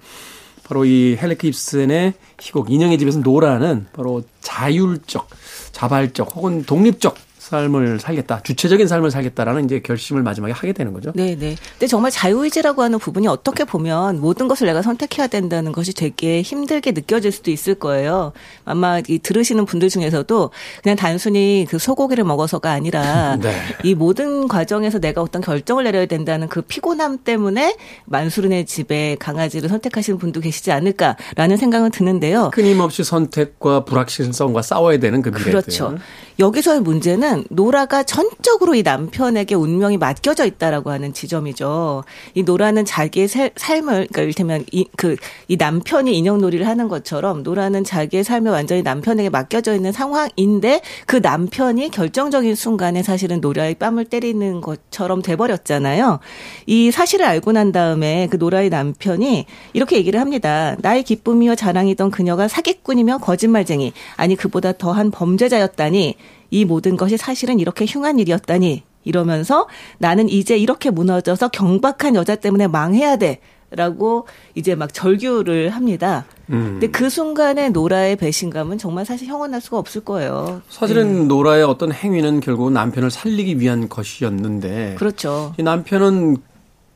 [0.63, 5.27] 바로 이 헬레크 입센의 희곡 인형의 집에서 노라는 바로 자율적,
[5.71, 11.11] 자발적 혹은 독립적 삶을 살겠다, 주체적인 삶을 살겠다라는 이제 결심을 마지막에 하게 되는 거죠.
[11.13, 11.55] 네, 네.
[11.73, 16.91] 근데 정말 자유의지라고 하는 부분이 어떻게 보면 모든 것을 내가 선택해야 된다는 것이 되게 힘들게
[16.91, 18.31] 느껴질 수도 있을 거예요.
[18.63, 20.51] 아마 이 들으시는 분들 중에서도
[20.81, 23.53] 그냥 단순히 그 소고기를 먹어서가 아니라 네.
[23.83, 27.75] 이 모든 과정에서 내가 어떤 결정을 내려야 된다는 그 피곤함 때문에
[28.05, 32.51] 만수르네 집에 강아지를 선택하시는 분도 계시지 않을까라는 생각은 드는데요.
[32.53, 35.51] 끊임없이 선택과 불확실성과 싸워야 되는 그 미래들.
[35.51, 35.97] 그렇죠.
[36.39, 42.03] 여기서의 문제는 노라가 전적으로 이 남편에게 운명이 맡겨져 있다라고 하는 지점이죠.
[42.35, 45.15] 이 노라는 자기의 살- 삶을 그러니까 이를테면 이 그
[45.47, 51.89] 이 남편이 인형놀이를 하는 것처럼 노라는 자기의 삶을 완전히 남편에게 맡겨져 있는 상황인데 그 남편이
[51.91, 56.19] 결정적인 순간에 사실은 노라의 뺨을 때리는 것처럼 돼 버렸잖아요.
[56.65, 60.75] 이 사실을 알고 난 다음에 그 노라의 남편이 이렇게 얘기를 합니다.
[60.79, 66.15] 나의 기쁨이며 자랑이던 그녀가 사기꾼이며 거짓말쟁이 아니 그보다 더한 범죄자였다니
[66.53, 72.67] 이 모든 것이 사실은 이렇게 흉한 일이었다니 이러면서 나는 이제 이렇게 무너져서 경박한 여자 때문에
[72.67, 73.39] 망해야 돼.
[73.75, 76.25] 라고 이제 막 절규를 합니다.
[76.45, 80.61] 근데 그 순간에 노라의 배신감은 정말 사실 형언할 수가 없을 거예요.
[80.69, 85.55] 사실은 노라의 어떤 행위는 결국 남편을 살리기 위한 것이었는데 그렇죠.
[85.57, 86.37] 이 남편은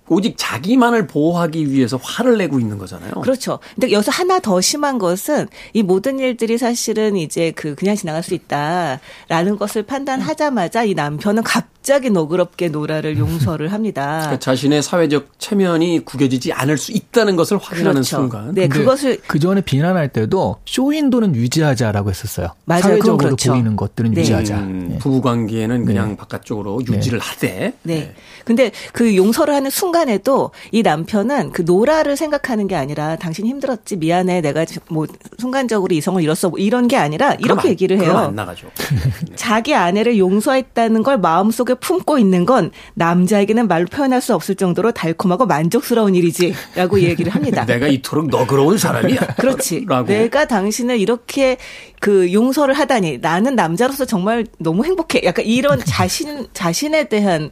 [0.10, 3.12] 오직 자기만을 보호하기 위해서 화를 내고 있는 거잖아요.
[3.22, 3.60] 그렇죠.
[3.76, 8.34] 근데 여기서 하나 더 심한 것은 이 모든 일들이 사실은 이제 그 그냥 지나갈 수
[8.34, 14.18] 있다라는 것을 판단하자마자 이 남편은 갑 자기 너그럽게 노라를 용서를 합니다.
[14.20, 18.18] 그러니까 자신의 사회적 체면이 구겨지지 않을 수 있다는 것을 확인하는 그렇죠.
[18.18, 18.54] 순간.
[18.54, 22.50] 네, 그것을 그 전에 비난할 때도 쇼윈도는 유지하자라고 했었어요.
[22.66, 22.82] 맞아요.
[22.82, 23.54] 사회적으로 그렇죠.
[23.54, 24.20] 보이는 것들은 네.
[24.20, 24.58] 유지하자.
[24.58, 24.98] 음, 예.
[24.98, 26.18] 부부 관계는 그냥 네.
[26.18, 27.72] 바깥쪽으로 유지를 하되.
[27.84, 28.14] 네.
[28.44, 34.42] 근데 그 용서를 하는 순간에도 이 남편은 그 노라를 생각하는 게 아니라 당신 힘들었지 미안해
[34.42, 35.08] 내가 뭐
[35.40, 38.18] 순간적으로 이성을 잃었어 뭐 이런 게 아니라 이렇게 안- 얘기를 그럼 해요.
[38.28, 38.68] 안 나가죠.
[39.36, 45.46] 자기 아내를 용서했다는 걸 마음속에 품고 있는 건 남자에게는 말로 표현할 수 없을 정도로 달콤하고
[45.46, 47.66] 만족스러운 일이지라고 얘기를 합니다.
[47.66, 49.20] 내가 이토록 너그러운 사람이야.
[49.38, 49.86] 그렇지.
[49.88, 50.08] 라고.
[50.08, 51.58] 내가 당신을 이렇게
[52.00, 55.22] 그 용서를 하다니 나는 남자로서 정말 너무 행복해.
[55.24, 57.52] 약간 이런 자신 자신에 대한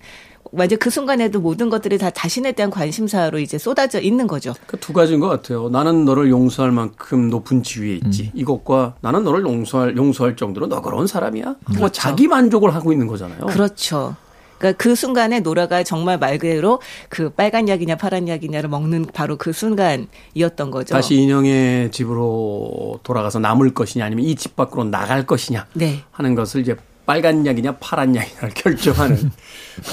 [0.51, 4.53] 완전 그 순간에도 모든 것들이 다 자신에 대한 관심사로 이제 쏟아져 있는 거죠.
[4.67, 5.69] 그 두 가지인 것 같아요.
[5.69, 8.23] 나는 너를 용서할 만큼 높은 지위에 있지.
[8.25, 8.31] 음.
[8.39, 11.55] 이것과 나는 너를 용서할 용서할 정도로 너그러운 사람이야.
[11.79, 13.47] 뭐 자기 만족을 하고 있는 거잖아요.
[13.47, 14.15] 그렇죠.
[14.57, 16.79] 그러니까 그 순간에 노라가 정말 말 그대로
[17.09, 20.93] 그 빨간 약이냐 파란 약이냐를 먹는 바로 그 순간이었던 거죠.
[20.93, 26.03] 다시 인형의 집으로 돌아가서 남을 것이냐 아니면 이 집 밖으로 나갈 것이냐 네.
[26.11, 26.75] 하는 것을 이제
[27.05, 29.31] 빨간 약이냐 파란 약이냐를 결정하는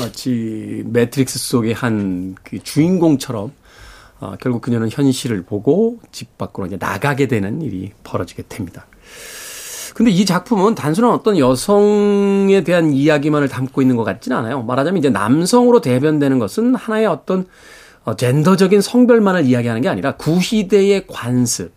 [0.01, 3.53] 마치 매트릭스 속의 한 그 주인공처럼
[4.21, 8.87] 어, 결국 그녀는 현실을 보고 집 밖으로 이제 나가게 되는 일이 벌어지게 됩니다.
[9.95, 14.63] 근데 이 작품은 단순한 어떤 여성에 대한 이야기만을 담고 있는 것 같지는 않아요.
[14.63, 17.47] 말하자면 이제 남성으로 대변되는 것은 하나의 어떤
[18.05, 21.73] 어, 젠더적인 성별만을 이야기하는 게 아니라 구시대의 관습,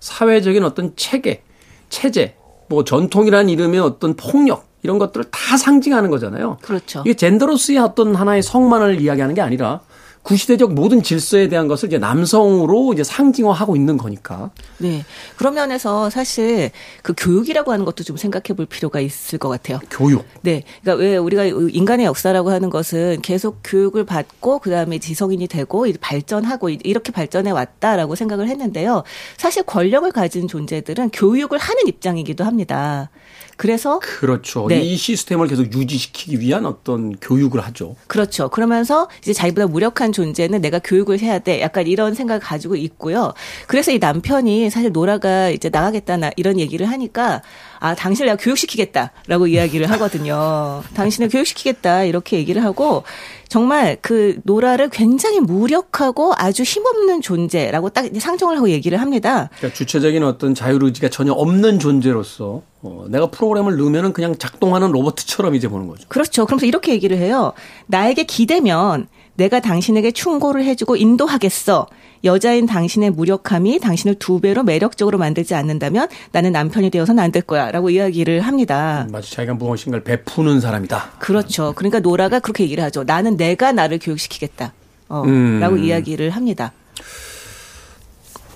[0.00, 1.42] 사회적인 어떤 체계,
[1.88, 2.34] 체제,
[2.68, 6.58] 뭐 전통이라는 이름의 어떤 폭력 이런 것들을 다 상징하는 거잖아요.
[6.62, 7.02] 그렇죠.
[7.04, 9.80] 이게 젠더로서의 어떤 하나의 성만을 이야기하는 게 아니라
[10.26, 14.50] 구시대적 모든 질서에 대한 것을 이제 남성으로 이제 상징화하고 있는 거니까.
[14.78, 15.04] 네.
[15.36, 19.78] 그런 면에서 사실 그 교육이라고 하는 것도 좀 생각해 볼 필요가 있을 것 같아요.
[19.88, 20.24] 교육.
[20.42, 20.64] 네.
[20.82, 27.12] 그러니까 왜 우리가 인간의 역사라고 하는 것은 계속 교육을 받고 그다음에 지성인이 되고 발전하고 이렇게
[27.12, 29.04] 발전해 왔다라고 생각을 했는데요.
[29.36, 33.10] 사실 권력을 가진 존재들은 교육을 하는 입장이기도 합니다.
[33.56, 34.66] 그래서 그렇죠.
[34.68, 34.80] 네.
[34.80, 37.96] 이 시스템을 계속 유지시키기 위한 어떤 교육을 하죠.
[38.06, 38.48] 그렇죠.
[38.48, 41.60] 그러면서 이제 자기보다 무력한 존재는 내가 교육을 해야 돼.
[41.60, 43.34] 약간 이런 생각을 가지고 있고요.
[43.66, 47.42] 그래서 이 남편이 사실 노라가 이제 나가겠다 나 이런 얘기를 하니까
[47.78, 50.82] 아, 당신을 내가 교육시키겠다라고 이야기를 하거든요.
[50.94, 53.04] 당신을 교육시키겠다 이렇게 얘기를 하고
[53.48, 59.50] 정말 그 노라를 굉장히 무력하고 아주 힘없는 존재라고 딱 상정을 하고 얘기를 합니다.
[59.58, 65.68] 그러니까 주체적인 어떤 자유의지가 전혀 없는 존재로서 어, 내가 프로그램을 넣으면은 그냥 작동하는 로봇처럼 이제
[65.68, 66.04] 보는 거죠.
[66.08, 66.46] 그렇죠.
[66.46, 67.52] 그러면서 이렇게 얘기를 해요.
[67.86, 71.86] 나에게 기대면 내가 당신에게 충고를 해주고 인도하겠어.
[72.24, 77.70] 여자인 당신의 무력함이 당신을 두 배로 매력적으로 만들지 않는다면 나는 남편이 되어서는 안 될 거야.
[77.70, 79.06] 라고 이야기를 합니다.
[79.12, 81.10] 마치 자기가 무엇인가를 베푸는 사람이다.
[81.18, 81.72] 그렇죠.
[81.76, 83.04] 그러니까 노라가 그렇게 얘기를 하죠.
[83.04, 84.72] 나는 내가 나를 교육시키겠다.
[85.08, 85.60] 어, 음.
[85.60, 86.72] 라고 이야기를 합니다.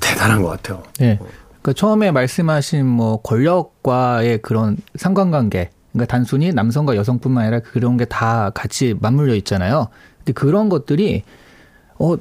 [0.01, 0.83] 대단한 것 같아요.
[0.99, 1.19] 네.
[1.62, 8.51] 그러니까 처음에 말씀하신 뭐 권력과의 그런 상관관계, 그러니까 단순히 남성과 여성뿐만 아니라 그런 게 다
[8.55, 9.88] 같이 맞물려 있잖아요.
[10.20, 11.22] 근데 그런 것들이
[11.98, 12.16] 어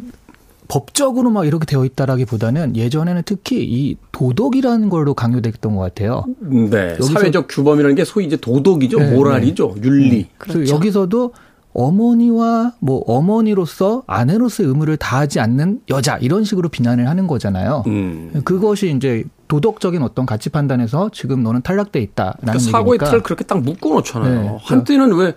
[0.67, 6.25] 법적으로 막 이렇게 되어 있다라기보다는 예전에는 특히 이 도덕이라는 걸로 강요됐던 것 같아요.
[6.39, 6.95] 네.
[7.01, 8.99] 사회적 규범이라는 게 소위 이제 도덕이죠.
[8.99, 9.75] 네, 모랄이죠.
[9.83, 10.27] 윤리.
[10.37, 10.75] 그래서 그렇죠.
[10.75, 11.33] 여기서도
[11.73, 17.83] 어머니와 뭐 어머니로서 아내로서의 의무를 다하지 않는 여자 이런 식으로 비난을 하는 거잖아요.
[17.87, 18.41] 음.
[18.43, 23.05] 그것이 이제 도덕적인 어떤 가치 판단에서 지금 너는 탈락돼 있다라는 그러니까 사고의 얘기니까.
[23.05, 24.41] 틀을 그렇게 딱 묶어 놓잖아요.
[24.41, 24.57] 네.
[24.61, 25.33] 한때는 왜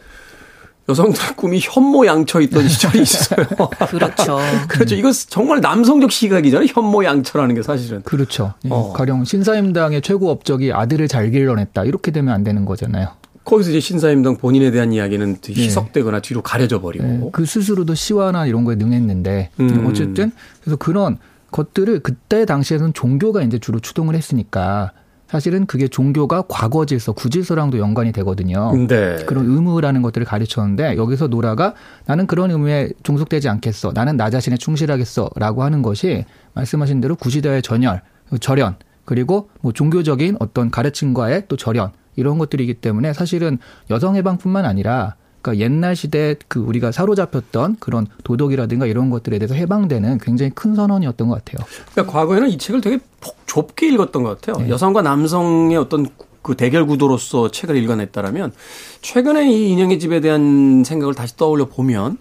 [0.88, 3.47] 여성들의 꿈이 현모양처 있던 시절이 있어요.
[3.88, 4.38] 그렇죠.
[4.68, 4.95] 그렇죠.
[4.95, 6.66] 이거 정말 남성적 시각이잖아요.
[6.73, 8.03] 현모양처라는 게 사실은.
[8.03, 8.55] 그렇죠.
[8.64, 8.92] 예, 어.
[8.92, 13.09] 가령 신사임당의 최고 업적이 아들을 잘 길러냈다 이렇게 되면 안 되는 거잖아요.
[13.45, 17.31] 거기서 이제 신사임당 본인에 대한 이야기는 희석되거나 뒤로 가려져 예, 버리고.
[17.33, 19.87] 그 스스로도 시화나 이런 거에 능했는데 음.
[19.88, 21.18] 어쨌든 그래서 그런
[21.51, 24.92] 것들을 그때 당시에는 종교가 이제 주로 추동을 했으니까
[25.33, 28.71] 사실은 그게 종교가 과거 질서, 구질서랑도 연관이 되거든요.
[28.87, 29.16] 네.
[29.25, 31.73] 그런 의무라는 것들을 가르쳤는데 여기서 노라가
[32.05, 33.92] 나는 그런 의무에 종속되지 않겠어.
[33.95, 38.03] 나는 나 자신에 충실하겠어라고 하는 것이 말씀하신 대로 구시대의 전열,
[38.40, 43.57] 절연 그리고 뭐 종교적인 어떤 가르침과의 또 절연 이런 것들이기 때문에 사실은
[43.88, 50.18] 여성 해방뿐만 아니라 그러니까 옛날 시대 그 우리가 사로잡혔던 그런 도덕이라든가 이런 것들에 대해서 해방되는
[50.18, 51.66] 굉장히 큰 선언이었던 것 같아요.
[51.92, 54.64] 그러니까 과거에는 이 책을 되게 폭 좁게 읽었던 것 같아요.
[54.64, 54.70] 네.
[54.70, 56.07] 여성과 남성의 어떤
[56.42, 58.52] 그 대결 구도로서 책을 읽어냈다라면
[59.00, 62.18] 최근에 이 인형의 집에 대한 생각을 다시 떠올려 보면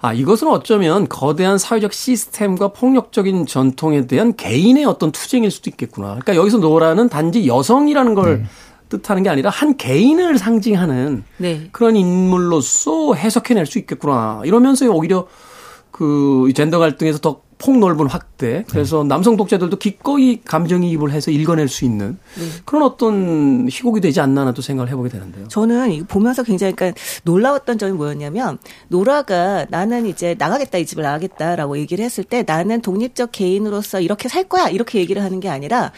[0.00, 6.08] 아 이것은 어쩌면 거대한 사회적 시스템과 폭력적인 전통에 대한 개인의 어떤 투쟁일 수도 있겠구나.
[6.08, 8.44] 그러니까 여기서 노라는 단지 여성이라는 걸
[8.92, 11.68] 뜻하는 게 아니라 한 개인을 상징하는 네.
[11.72, 14.42] 그런 인물로서 해석해낼 수 있겠구나.
[14.44, 15.26] 이러면서 오히려
[15.90, 18.64] 그 젠더 갈등에서 더 폭넓은 확대.
[18.70, 22.18] 그래서 남성 독자들도 기꺼이 감정이입을 해서 읽어낼 수 있는
[22.64, 25.46] 그런 어떤 희곡이 되지 않나 또 생각을 해보게 되는데요.
[25.46, 31.78] 저는 이거 보면서 굉장히 그러니까 놀라웠던 점이 뭐였냐면 노라가 나는 이제 나가겠다 이 집을 나가겠다라고
[31.78, 35.92] 얘기를 했을 때 나는 독립적 개인으로서 이렇게 살 거야 이렇게 얘기를 하는 게 아니라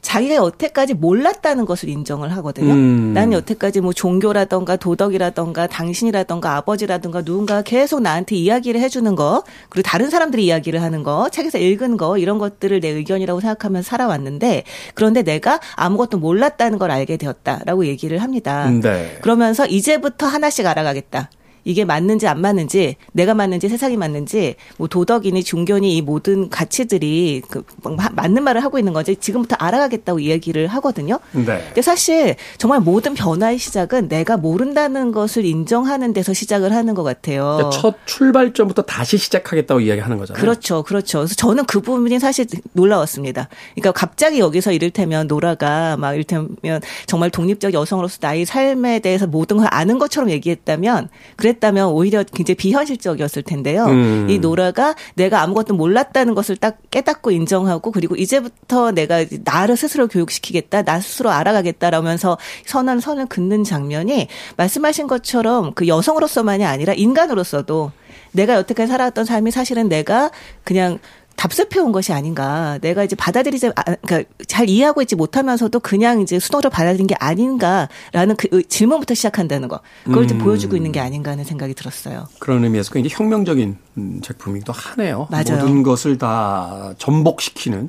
[0.00, 2.72] 자기가 여태까지 몰랐다는 것을 인정을 하거든요.
[2.72, 3.12] 음.
[3.14, 10.10] 나는 여태까지 뭐 종교라던가 도덕이라던가 당신이라던가 아버지라던가 누군가 계속 나한테 이야기를 해주는 거 그리고 다른
[10.10, 15.60] 사람들이 이야기를 하는 거 책에서 읽은 거 이런 것들을 내 의견이라고 생각하면서 살아왔는데 그런데 내가
[15.76, 18.70] 아무것도 몰랐다는 걸 알게 되었다라고 얘기를 합니다.
[18.70, 19.18] 네.
[19.22, 21.30] 그러면서 이제부터 하나씩 알아가겠다.
[21.68, 27.62] 이게 맞는지 안 맞는지, 내가 맞는지 세상이 맞는지, 뭐 도덕이니 종교니 이 모든 가치들이 그
[27.82, 31.20] 마- 맞는 말을 하고 있는 건지 지금부터 알아가겠다고 이야기를 하거든요.
[31.32, 31.44] 네.
[31.66, 37.56] 근데 사실 정말 모든 변화의 시작은 내가 모른다는 것을 인정하는 데서 시작을 하는 것 같아요.
[37.58, 40.40] 그러니까 첫 출발점부터 다시 시작하겠다고 이야기하는 거잖아요.
[40.40, 41.18] 그렇죠, 그렇죠.
[41.18, 43.50] 그래서 저는 그 부분이 사실 놀라웠습니다.
[43.74, 49.66] 그러니까 갑자기 여기서 이를테면 노라가 막 이를테면 정말 독립적 여성으로서 나의 삶에 대해서 모든 걸
[49.70, 53.86] 아는 것처럼 얘기했다면 그랬 했다면 오히려 굉장히 비현실적이었을 텐데요.
[53.86, 54.26] 음.
[54.30, 60.82] 이 노라가 내가 아무것도 몰랐다는 것을 딱 깨닫고 인정하고 그리고 이제부터 내가 나를 스스로 교육시키겠다,
[60.82, 67.92] 나 스스로 알아가겠다라면서 선언 선을 긋는 장면이 말씀하신 것처럼 그 여성으로서만이 아니라 인간으로서도
[68.32, 70.30] 내가 여태까지 살아왔던 삶이 사실은 내가
[70.64, 70.98] 그냥
[71.38, 72.78] 답습해 온 것이 아닌가.
[72.80, 78.36] 내가 이제 받아들이지, 아, 그러니까 잘 이해하고 있지 못하면서도 그냥 이제 수노를 받아들인 게 아닌가라는
[78.36, 79.80] 그 질문부터 시작한다는 거.
[80.04, 80.44] 그걸 좀 음.
[80.44, 82.26] 보여주고 있는 게 아닌가 하는 생각이 들었어요.
[82.40, 85.28] 그런 의미에서 굉장히 혁명적인 음, 제품이기도 하네요.
[85.30, 85.60] 맞아요.
[85.60, 87.88] 모든 것을 다 전복시키는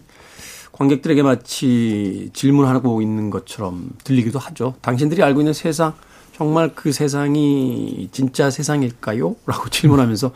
[0.72, 4.76] 관객들에게 마치 질문하고 있는 것처럼 들리기도 하죠.
[4.82, 5.94] 당신들이 알고 있는 세상,
[6.38, 9.36] 정말 그 세상이 진짜 세상일까요?
[9.48, 10.32] 라고 질문하면서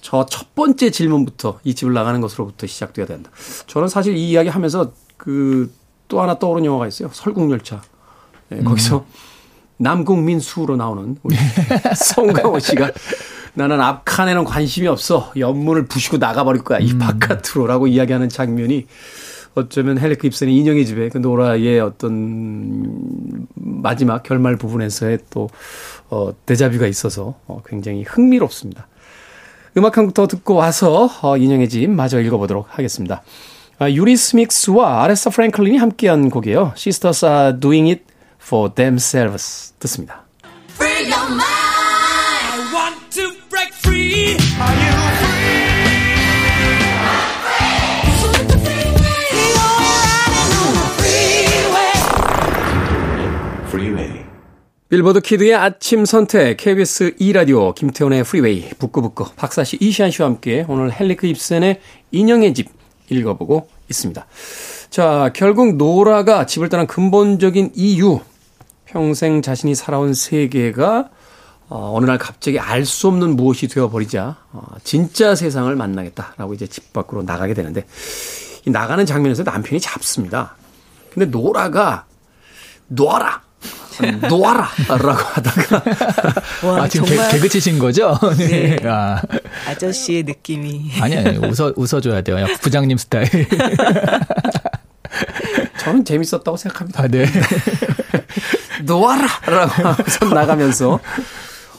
[0.00, 3.30] 저 첫 번째 질문부터 이 집을 나가는 것으로부터 시작돼야 된다.
[3.66, 5.70] 저는 사실 이 이야기 하면서 그
[6.08, 7.10] 또 하나 떠오른 영화가 있어요.
[7.12, 7.82] 설국열차.
[8.48, 9.04] 네, 거기서
[9.76, 11.36] 남궁민 수로 나오는 우리
[11.94, 12.90] 송강호 씨가
[13.54, 15.30] 나는 앞칸에는 관심이 없어.
[15.36, 16.78] 연문을 부시고 나가버릴 거야.
[16.78, 18.86] 이 바깥으로라고 이야기하는 장면이
[19.54, 25.50] 어쩌면 헬리크 입슨의 인형의 집에 그 노라의 어떤 마지막 결말 부분에서의 또,
[26.10, 28.86] 어, 데자뷰가 있어서 어, 굉장히 흥미롭습니다.
[29.78, 33.22] 음악 한 곡 더 듣고 와서 어, 인형의 집 마저 읽어보도록 하겠습니다.
[33.78, 36.72] 아, 유리 스믹스와 아레사 프랭클린이 함께한 곡이에요.
[36.76, 38.02] Sisters are doing it
[38.42, 39.72] for themselves.
[39.78, 40.24] 듣습니다.
[40.74, 41.44] Free your mind.
[42.52, 44.36] I want to break free.
[54.88, 61.26] 빌보드 키드의 아침 선택 KBS 2라디오 김태훈의 프리웨이 북구북구 박사씨 이시안 씨와 함께 오늘 헨리크
[61.26, 62.70] 입센의 인형의 집
[63.10, 64.26] 읽어보고 있습니다.
[64.88, 68.20] 자 결국 노라가 집을 떠난 근본적인 이유
[68.86, 71.10] 평생 자신이 살아온 세계가
[71.68, 76.94] 어, 어느 날 갑자기 알 수 없는 무엇이 되어버리자 어, 진짜 세상을 만나겠다라고 이제 집
[76.94, 77.84] 밖으로 나가게 되는데
[78.64, 80.56] 이 나가는 장면에서 남편이 잡습니다.
[81.12, 82.06] 근데 노라가
[82.86, 83.47] 놔라
[84.28, 84.68] 놓아라!
[84.88, 85.82] 라고 하다가,
[86.64, 88.16] 와, 아, 지금 정말 개, 개그 치신 거죠?
[88.36, 88.76] 네.
[88.84, 89.20] 아,
[89.66, 90.92] 아저씨의 느낌이.
[91.00, 92.38] 아니, 아니, 웃어, 웃어줘야 돼요.
[92.38, 93.28] 약간 부장님 스타일.
[95.80, 97.02] 저는 재밌었다고 생각합니다.
[97.02, 97.26] 아, 네.
[98.84, 99.26] 놓아라!
[99.46, 101.00] 라고 하고서 나가면서,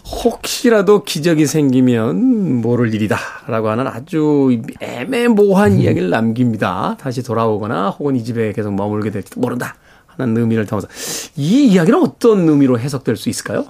[0.03, 3.17] 혹시라도 기적이 생기면 모를 일이다.
[3.47, 6.97] 라고 하는 아주 애매모호한 이야기를 남깁니다.
[6.99, 9.75] 다시 돌아오거나 혹은 이 집에 계속 머물게 될지도 모른다.
[10.19, 10.87] 하는 의미를 담아서.
[11.35, 13.65] 이 이야기는 어떤 의미로 해석될 수 있을까요?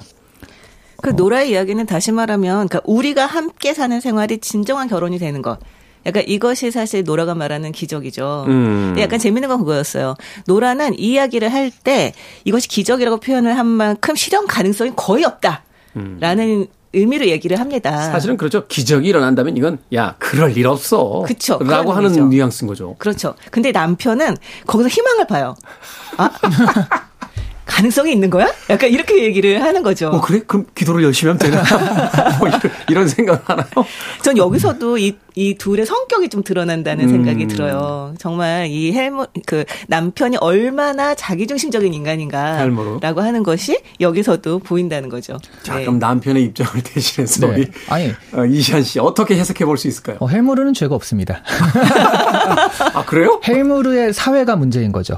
[1.01, 5.59] 그 노라의 이야기는 다시 말하면, 그러니까 우리가 함께 사는 생활이 진정한 결혼이 되는 것.
[6.05, 8.45] 약간 이것이 사실 노라가 말하는 기적이죠.
[8.47, 8.95] 음.
[8.99, 10.15] 약간 재밌는 건 그거였어요.
[10.47, 12.13] 노라는 이 이야기를 할 때
[12.45, 15.63] 이것이 기적이라고 표현을 한 만큼 실현 가능성이 거의 없다.
[16.19, 18.07] 라는 의미로 얘기를 합니다.
[18.07, 18.11] 음.
[18.11, 18.67] 사실은 그렇죠.
[18.67, 21.23] 기적이 일어난다면 이건, 야, 그럴 일 없어.
[21.25, 22.27] 그쵸, 라고 하는 의미죠.
[22.27, 22.95] 뉘앙스인 거죠.
[22.97, 23.35] 그렇죠.
[23.51, 24.35] 근데 남편은
[24.65, 25.55] 거기서 희망을 봐요.
[26.17, 26.29] 아,
[27.69, 28.47] 가능성이 있는 거야?
[28.69, 30.07] 약간 이렇게 얘기를 하는 거죠.
[30.09, 30.41] 어, 그래?
[30.45, 31.63] 그럼 기도를 열심히 하면 되나?
[32.39, 33.67] 뭐 이런, 이런 생각 하나요?
[34.23, 37.09] 전 여기서도 이, 이 둘의 성격이 좀 드러난다는 음.
[37.09, 38.13] 생각이 들어요.
[38.19, 42.99] 정말 이 헬무, 그 남편이 얼마나 자기중심적인 인간인가라고 헬무르.
[43.19, 45.37] 하는 것이 여기서도 보인다는 거죠.
[45.63, 45.81] 자, 네.
[45.81, 47.53] 그럼 남편의 입장을 대신해서 네.
[47.53, 48.11] 우리 아니.
[48.33, 50.17] 어, 이시안 씨 어떻게 해석해 볼 수 있을까요?
[50.19, 51.41] 어, 헬무르는 죄가 없습니다.
[52.93, 53.39] 아, 그래요?
[53.47, 55.17] 헬무르의 사회가 문제인 거죠.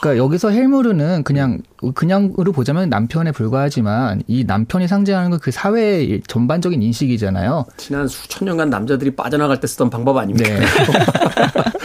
[0.00, 1.60] 그러니까 여기서 헬무르는 그냥
[1.94, 7.64] 그냥으로 보자면 남편에 불과하지만 이 남편이 상징하는 건 그 사회의 전반적인 인식이잖아요.
[7.76, 10.48] 지난 수천 년간 남자들이 빠져나갈 때 쓰던 방법 아닙니까?
[10.50, 10.60] 네.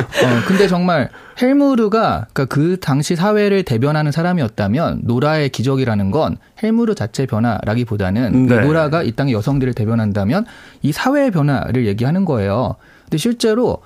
[0.00, 1.10] 어, 근데 정말
[1.42, 8.60] 헬무르가 그러니까 그 당시 사회를 대변하는 사람이었다면 노라의 기적이라는 건 헬무르 자체 변화라기보다는 네.
[8.60, 10.46] 노라가 이 땅의 여성들을 대변한다면
[10.82, 12.76] 이 사회의 변화를 얘기하는 거예요.
[13.04, 13.78] 근데 실제로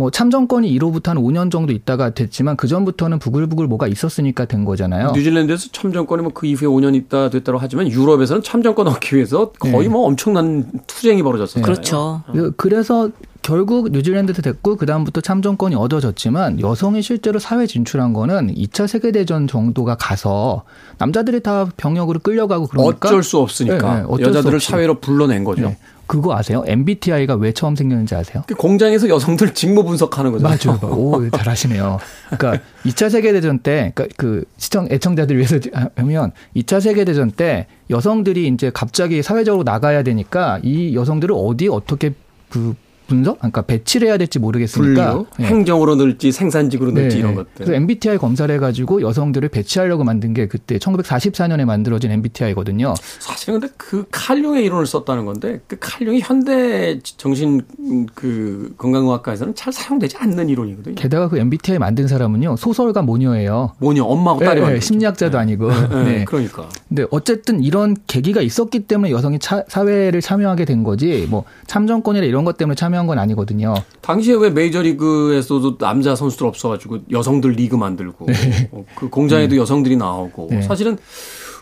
[0.00, 5.12] 뭐 참정권이 1호부터 한 5년 정도 있다가 됐지만 그 전부터는 부글부글 뭐가 있었으니까 된 거잖아요.
[5.14, 9.88] 뉴질랜드에서 참정권이 뭐 그 이후에 5년 있다 됐다고 하지만 유럽에서는 참정권 얻기 위해서 거의 네.
[9.88, 11.64] 뭐 엄청난 투쟁이 벌어졌었잖아요.
[11.66, 12.22] 그렇죠.
[12.32, 13.10] 그- 그래서
[13.42, 19.46] 결국 뉴질랜드도 됐고 그 다음부터 참정권이 얻어졌지만 여성이 실제로 사회 진출한 거는 2차 세계 대전
[19.46, 20.64] 정도가 가서
[20.98, 24.70] 남자들이 다 병역으로 끌려가고 그러니까 어쩔 수 없으니까 네, 네, 어쩔 수 여자들을 없이.
[24.70, 25.62] 사회로 불러낸 거죠.
[25.68, 25.78] 네.
[26.06, 26.64] 그거 아세요?
[26.66, 28.42] MBTI가 왜 처음 생겼는지 아세요?
[28.48, 30.42] 그 공장에서 여성들 직무 분석하는 거죠.
[30.42, 30.92] 맞아요.
[30.92, 31.98] 오, 잘하시네요.
[32.36, 35.60] 그러니까 2차 세계대전 때, 그러니까 그 시청, 애청자들 위해서
[35.94, 42.12] 하면 2차 세계대전 때 여성들이 이제 갑자기 사회적으로 나가야 되니까 이 여성들을 어디 어떻게
[42.48, 42.74] 그
[43.10, 45.44] 분석, 그러니까 배치를 해야 될지 모르겠으니까 예.
[45.44, 47.20] 행정으로 넣을지 생산직으로 넣을지 네.
[47.20, 47.50] 이런 것들.
[47.56, 52.94] 그래서 MBTI 검사를 해가지고 여성들을 배치하려고 만든 게 그때 1944년에 만들어진 MBTI거든요.
[53.18, 57.62] 사실은 근데 그 칼융의 이론을 썼다는 건데 그 칼융이 현대 정신
[58.14, 60.94] 그 건강의학과에서는 잘 사용되지 않는 이론이거든요.
[60.94, 63.72] 게다가 그 MBTI 만든 사람은요 소설가 모녀예요.
[63.78, 65.68] 뭐냐 엄마하고 딸이 예, 예, 만든 심리학자도 아니고.
[65.70, 66.24] 네, 네.
[66.24, 66.68] 그러니까.
[66.88, 72.44] 근데 어쨌든 이런 계기가 있었기 때문에 여성이 차- 사회를 참여하게 된 거지 뭐 참정권이나 이런
[72.44, 73.74] 것 때문에 참여 한 건 아니거든요.
[74.02, 78.26] 당시에 왜 메이저리그에서도 남자 선수들 없어가지고 여성들 리그 만들고
[78.72, 80.62] 어, 그 공장에도 여성들이 나오고 네.
[80.62, 80.96] 사실은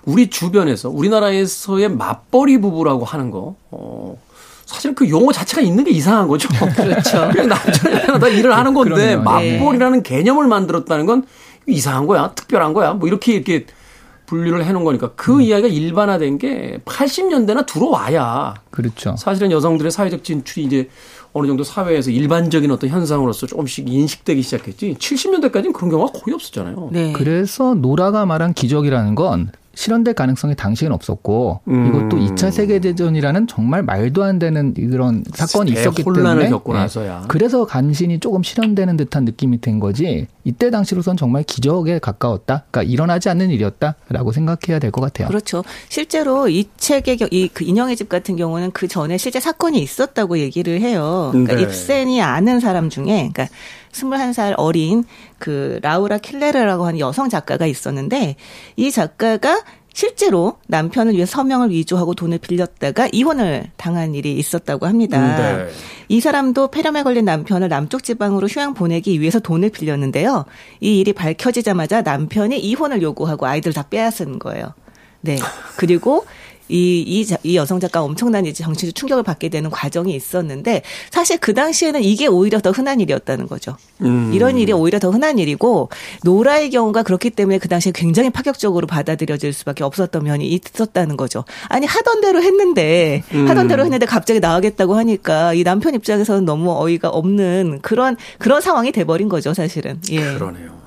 [0.04, 4.18] 우리 주변에서 우리나라에서의 맞벌이 부부라고 하는 거 어,
[4.66, 6.48] 사실은 그 용어 자체가 있는 게 이상한 거죠.
[6.76, 7.30] 그렇죠.
[7.32, 9.22] 그냥 남자랑 다 일을 하는 건데 그러네요.
[9.22, 11.24] 맞벌이라는 개념을 만들었다는 건
[11.66, 13.66] 이상한 거야, 특별한 거야, 뭐 이렇게 이렇게
[14.26, 15.40] 분류를 해놓은 거니까 그 음.
[15.40, 19.16] 이야기가 일반화된 게 80년대나 들어와야 그렇죠.
[19.16, 20.88] 사실은 여성들의 사회적 진출이 이제
[21.32, 26.90] 어느 정도 사회에서 일반적인 어떤 현상으로서 조금씩 인식되기 시작했지 70년대까지는 그런 경우가 거의 없었잖아요.
[26.92, 27.12] 네.
[27.12, 31.86] 그래서 노라가 말한 기적이라는 건 실현될 가능성이 당시엔 없었고 음.
[31.86, 36.78] 이것도 2차 세계 대전이라는 정말 말도 안 되는 이런 사건이 있었기 혼란을 때문에 겪고 예.
[36.78, 37.26] 나서야.
[37.28, 42.64] 그래서 간신히 조금 실현되는 듯한 느낌이 된 거지 이때 당시로선 정말 기적에 가까웠다.
[42.72, 45.28] 그러니까 일어나지 않는 일이었다라고 생각해야 될 것 같아요.
[45.28, 45.62] 그렇죠.
[45.88, 50.80] 실제로 이 책의 경- 이그 인형의 집 같은 경우는 그 전에 실제 사건이 있었다고 얘기를
[50.80, 51.28] 해요.
[51.30, 51.62] 그러니까 네.
[51.62, 53.46] 입센이 아는 사람 중에 그러니까
[53.98, 55.04] 21살 어린
[55.38, 58.36] 그 라우라 킬레르라고 하는 여성 작가가 있었는데
[58.76, 59.62] 이 작가가
[59.98, 65.56] 실제로 남편을 위해 서명을 위조하고 돈을 빌렸다가 이혼을 당한 일이 있었다고 합니다.
[65.56, 65.68] 네.
[66.06, 70.44] 이 사람도 폐렴에 걸린 남편을 남쪽 지방으로 휴양 보내기 위해서 돈을 빌렸는데요.
[70.80, 74.72] 이 일이 밝혀지자마자 남편이 이혼을 요구하고 아이들 다 빼앗은 거예요.
[75.20, 75.36] 네.
[75.76, 76.24] 그리고
[76.68, 81.38] 이, 이, 자- 이 여성 작가 엄청난 이제 정치적 충격을 받게 되는 과정이 있었는데 사실
[81.38, 83.76] 그 당시에는 이게 오히려 더 흔한 일이었다는 거죠.
[84.02, 84.30] 음.
[84.34, 85.88] 이런 일이 오히려 더 흔한 일이고
[86.24, 91.44] 노라의 경우가 그렇기 때문에 그 당시에 굉장히 파격적으로 받아들여질 수밖에 없었던 면이 있었다는 거죠.
[91.68, 93.48] 아니 하던 대로 했는데 음.
[93.48, 98.92] 하던 대로 했는데 갑자기 나가겠다고 하니까 이 남편 입장에서는 너무 어이가 없는 그런 그런 상황이
[98.92, 100.00] 돼버린 거죠 사실은.
[100.10, 100.20] 예.
[100.34, 100.77] 그러네요.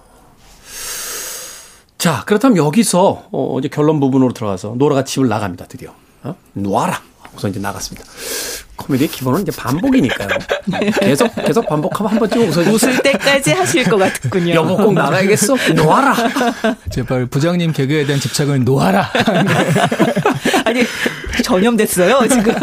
[2.02, 5.68] 자, 그렇다면 여기서 어, 이제 결론 부분으로 들어가서 노라가 집을 나갑니다.
[5.68, 5.93] 드디어
[6.24, 6.34] 어?
[6.54, 6.99] 놔라.
[7.20, 8.10] 하고서 이제 나갔습니다.
[8.82, 10.30] 코미디의 기본은 이제 반복이니까요.
[11.00, 12.74] 계속 계속 반복하면 한 번쯤 웃어주세요.
[12.74, 14.54] 웃을 때까지 하실 것 같군요.
[14.54, 15.56] 여보 꼭 나가야겠어.
[15.76, 16.16] 놓아라.
[16.90, 19.10] 제발 부장님 개그에 대한 집착을 놓아라.
[20.66, 20.84] 아니
[21.44, 22.54] 전염됐어요 지금.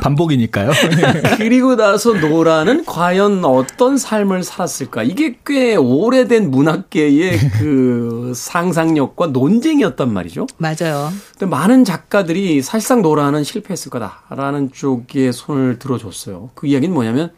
[0.00, 0.70] 반복이니까요.
[1.36, 5.02] 그리고 나서 노라는 과연 어떤 삶을 살았을까?
[5.02, 10.46] 이게 꽤 오래된 문학계의 그 상상력과 논쟁이었단 말이죠.
[10.56, 11.12] 맞아요.
[11.32, 16.50] 근데 많은 작가들이 사실상 노라는 실패했을 거다라는 쪽에 손을 들어줬어요.
[16.54, 17.32] 그 이야기는 뭐냐면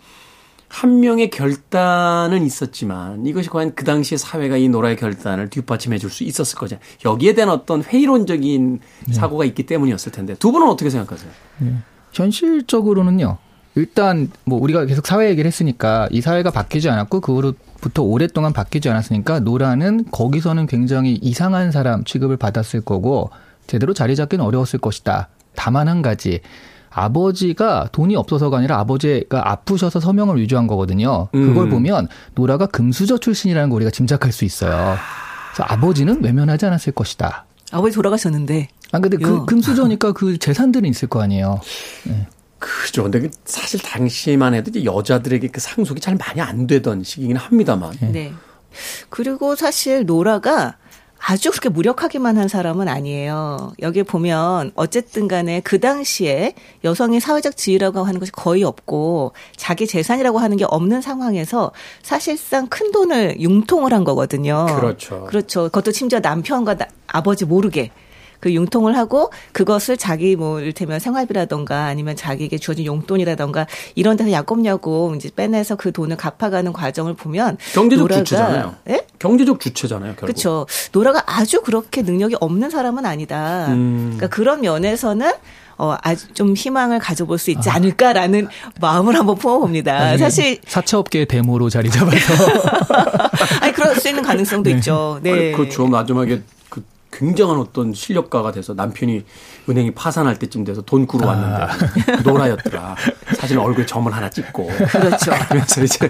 [0.69, 6.25] 한 명의 결단은 있었지만 이것이 과연 그 당시의 사회가 이 노라의 결단을 뒷받침해 줄 수
[6.25, 6.79] 있었을 거냐.
[7.05, 8.81] 여기에 대한 어떤 회의론적인
[9.13, 11.31] 사고가 있기 때문이었을 텐데 두 분은 어떻게 생각하세요?
[12.13, 13.39] 현실적으로는요.
[13.77, 18.89] 일단 뭐 우리가 계속 사회 얘기를 했으니까 이 사회가 바뀌지 않았고 그 후로부터 오랫동안 바뀌지
[18.91, 23.31] 않았으니까 노라는 거기서는 굉장히 이상한 사람 취급을 받았을 거고
[23.69, 25.29] 제대로 자리 잡기는 어려웠을 것이다.
[25.55, 26.41] 다만 한 가지
[26.91, 31.29] 아버지가 돈이 없어서가 아니라 아버지가 아프셔서 서명을 위조한 거거든요.
[31.33, 31.71] 그걸 음.
[31.71, 34.97] 보면 노라가 금수저 출신이라는 걸 우리가 짐작할 수 있어요.
[35.53, 37.47] 그래서 아버지는 외면하지 않았을 것이다.
[37.73, 38.69] 아버지 돌아가셨는데.
[38.93, 39.47] 아 근데 그 요.
[39.47, 41.61] 금수저니까 그 재산들은 있을 거 아니에요.
[42.59, 43.05] 그죠.
[43.05, 47.93] 근데 그 사실 당시만 해도 이제 여자들에게 그 상속이 잘 많이 안 되던 시기긴 합니다만.
[48.01, 48.33] 네.
[49.09, 50.77] 그리고 사실 노라가
[51.23, 53.73] 아주 그렇게 무력하기만 한 사람은 아니에요.
[53.83, 60.39] 여기 보면 어쨌든 간에 그 당시에 여성의 사회적 지위라고 하는 것이 거의 없고 자기 재산이라고
[60.39, 64.67] 하는 게 없는 상황에서 사실상 큰 돈을 융통을 한 거거든요.
[64.75, 65.27] 그렇죠.
[65.27, 65.65] 그렇죠.
[65.65, 67.91] 그것도 심지어 남편과 나- 아버지 모르게
[68.41, 75.15] 그 융통을 하고 그것을 자기 뭐 이를테면 생활비라던가 아니면 자기에게 주어진 용돈이라던가 이런 데서 야곱야곱
[75.17, 78.75] 이제 빼내서 그 돈을 갚아가는 과정을 보면 경제적 노라가- 주체잖아요.
[78.89, 79.07] 예?
[79.21, 80.27] 경제적 주체잖아요, 결국.
[80.27, 80.67] 그렇죠.
[80.93, 83.67] 노라가 아주 그렇게 능력이 없는 사람은 아니다.
[83.69, 84.15] 음.
[84.17, 85.31] 그러니까 그런 면에서는
[85.79, 88.49] 어, 아주 좀 희망을 가져볼 수 있지 않을까라는
[88.81, 90.19] 마음을 한번 품어봅니다.
[90.19, 92.35] 사실, 사채업계의 데모로 자리 잡아서
[93.63, 95.21] 아니, 그럴 수 있는 가능성도 있죠.
[95.23, 95.33] 네.
[95.33, 95.87] 아니, 그렇죠.
[95.87, 96.45] 마지막에 그
[97.21, 99.25] 굉장한 어떤 실력가가 돼서 남편이
[99.69, 102.97] 은행이 파산할 때쯤 돼서 돈 꾸러 왔는데 노라였더라.
[103.37, 104.67] 사실 얼굴에 점을 하나 찍고.
[104.89, 105.33] 그렇죠.
[105.51, 106.09] 그래서 이제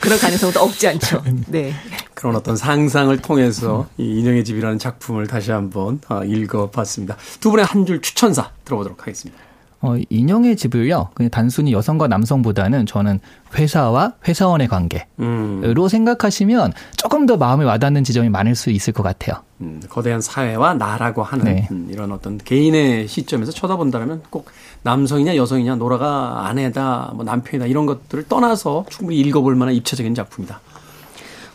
[0.00, 1.22] 그럴 가능성도 없지 않죠.
[1.46, 1.72] 네.
[2.12, 7.16] 그런 어떤 상상을 통해서 이 인형의 집이라는 작품을 다시 한번 어, 읽어봤습니다.
[7.40, 9.40] 두 분의 한 줄 추천사 들어보도록 하겠습니다.
[9.80, 13.20] 어, 인형의 집을요, 그냥 단순히 여성과 남성보다는 저는
[13.54, 19.42] 회사와 회사원의 관계로 음, 생각하시면 조금 더 마음에 와닿는 지점이 많을 수 있을 것 같아요.
[19.60, 21.68] 음, 거대한 사회와 나라고 하는 네.
[21.70, 24.50] 음, 이런 어떤 개인의 시점에서 쳐다본다면 꼭
[24.82, 30.60] 남성이냐 여성이냐 노라가 아내다 뭐 남편이다 이런 것들을 떠나서 충분히 읽어볼 만한 입체적인 작품이다.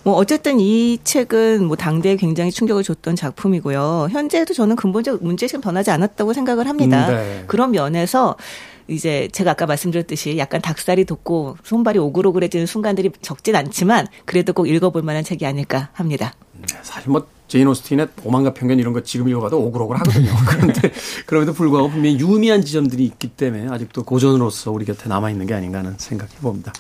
[0.04, 4.10] 뭐 어쨌든 이 책은 뭐 당대에 굉장히 충격을 줬던 작품이고요.
[4.12, 7.10] 현재도 저는 근본적 문제의식은 변하지 않았다고 생각을 합니다.
[7.10, 7.44] 음, 네.
[7.48, 8.36] 그런 면에서
[8.90, 15.04] 이제 제가 아까 말씀드렸듯이 약간 닭살이 돋고 손발이 오글오글해지는 순간들이 적진 않지만 그래도 꼭 읽어볼
[15.04, 16.34] 만한 책이 아닐까 합니다.
[16.54, 20.32] 네, 사실 뭐 제인 오스틴의 오만과 편견 이런 거 지금 읽어봐도 오글오글 하거든요.
[20.50, 20.92] 그런데
[21.26, 25.80] 그럼에도 불구하고 분명히 유의미한 지점들이 있기 때문에 아직도 고전으로서 우리 곁에 남아 있는 게 아닌가
[25.80, 26.74] 하는 생각해 봅니다.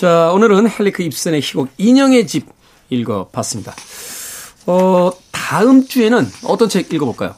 [0.00, 2.46] 자, 오늘은 헬리크 입슨의 희곡 인형의 집
[2.88, 3.74] 읽어봤습니다.
[4.64, 7.34] 어, 다음 주에는 어떤 책 읽어볼까요?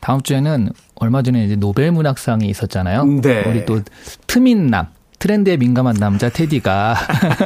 [0.00, 3.04] 다음 주에는 얼마 전에 이제 노벨 문학상이 있었잖아요.
[3.22, 3.44] 네.
[3.46, 3.82] 우리 또
[4.26, 4.88] 트민남,
[5.20, 6.96] 트렌드에 민감한 남자 테디가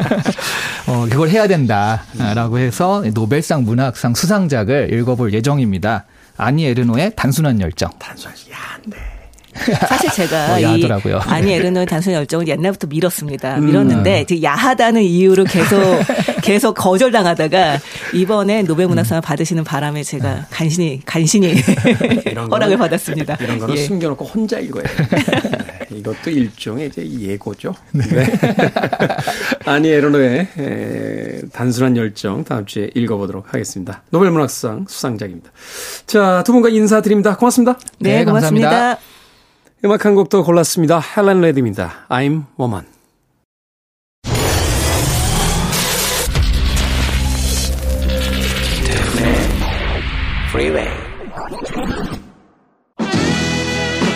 [0.88, 6.06] 어, 이걸 해야 된다라고 해서 노벨상 문학상 수상작을 읽어볼 예정입니다.
[6.38, 7.90] 아니 에르노의 단순한 열정.
[7.98, 9.19] 단순히 야, 네.
[9.88, 11.18] 사실 제가 어, 이 야하더라고요.
[11.24, 13.56] 아니 에르노의 단순 열정을 옛날부터 밀었습니다.
[13.58, 13.66] 음.
[13.66, 15.78] 밀었는데 이제 야하다는 이유로 계속
[16.42, 17.78] 계속 거절당하다가
[18.14, 23.36] 이번에 노벨 문학상을 받으시는 바람에 제가 간신히 간신히 거는- 허락을 받았습니다.
[23.40, 23.82] 이런 거는 예.
[23.84, 24.58] 숨겨놓고 혼자.
[24.60, 24.66] 네,
[25.90, 27.74] 이것도 일종의 이제 예고죠.
[27.92, 28.04] 네.
[29.66, 34.02] 아니 에르노의 에, 단순한 열정 다음 주에 읽어보도록 하겠습니다.
[34.10, 35.50] 노벨 문학상 수상작입니다.
[36.06, 37.36] 자, 두 분과 인사드립니다.
[37.36, 37.78] 고맙습니다.
[37.98, 38.68] 네, 네, 감사합니다.
[38.70, 39.09] 고맙습니다.
[39.82, 41.00] 음악 한곡더 골랐습니다.
[41.00, 42.06] 헬렌 레디입니다.
[42.10, 42.84] I'm Woman.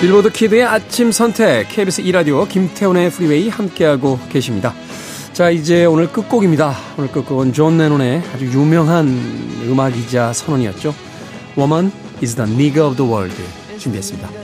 [0.03, 4.75] 빌보드 키드의 아침 선택 KBS 2라디오 김태훈의 프리웨이 함께하고 계십니다.
[5.33, 6.75] 자 이제 오늘 끝곡입니다.
[6.99, 9.09] 오늘 끝곡은 존 레논의 아주 유명한
[9.63, 10.95] 음악이자 선언이었죠.
[11.57, 11.91] Woman
[12.23, 13.35] is the nigger of the world
[13.79, 14.44] 준비했습니다.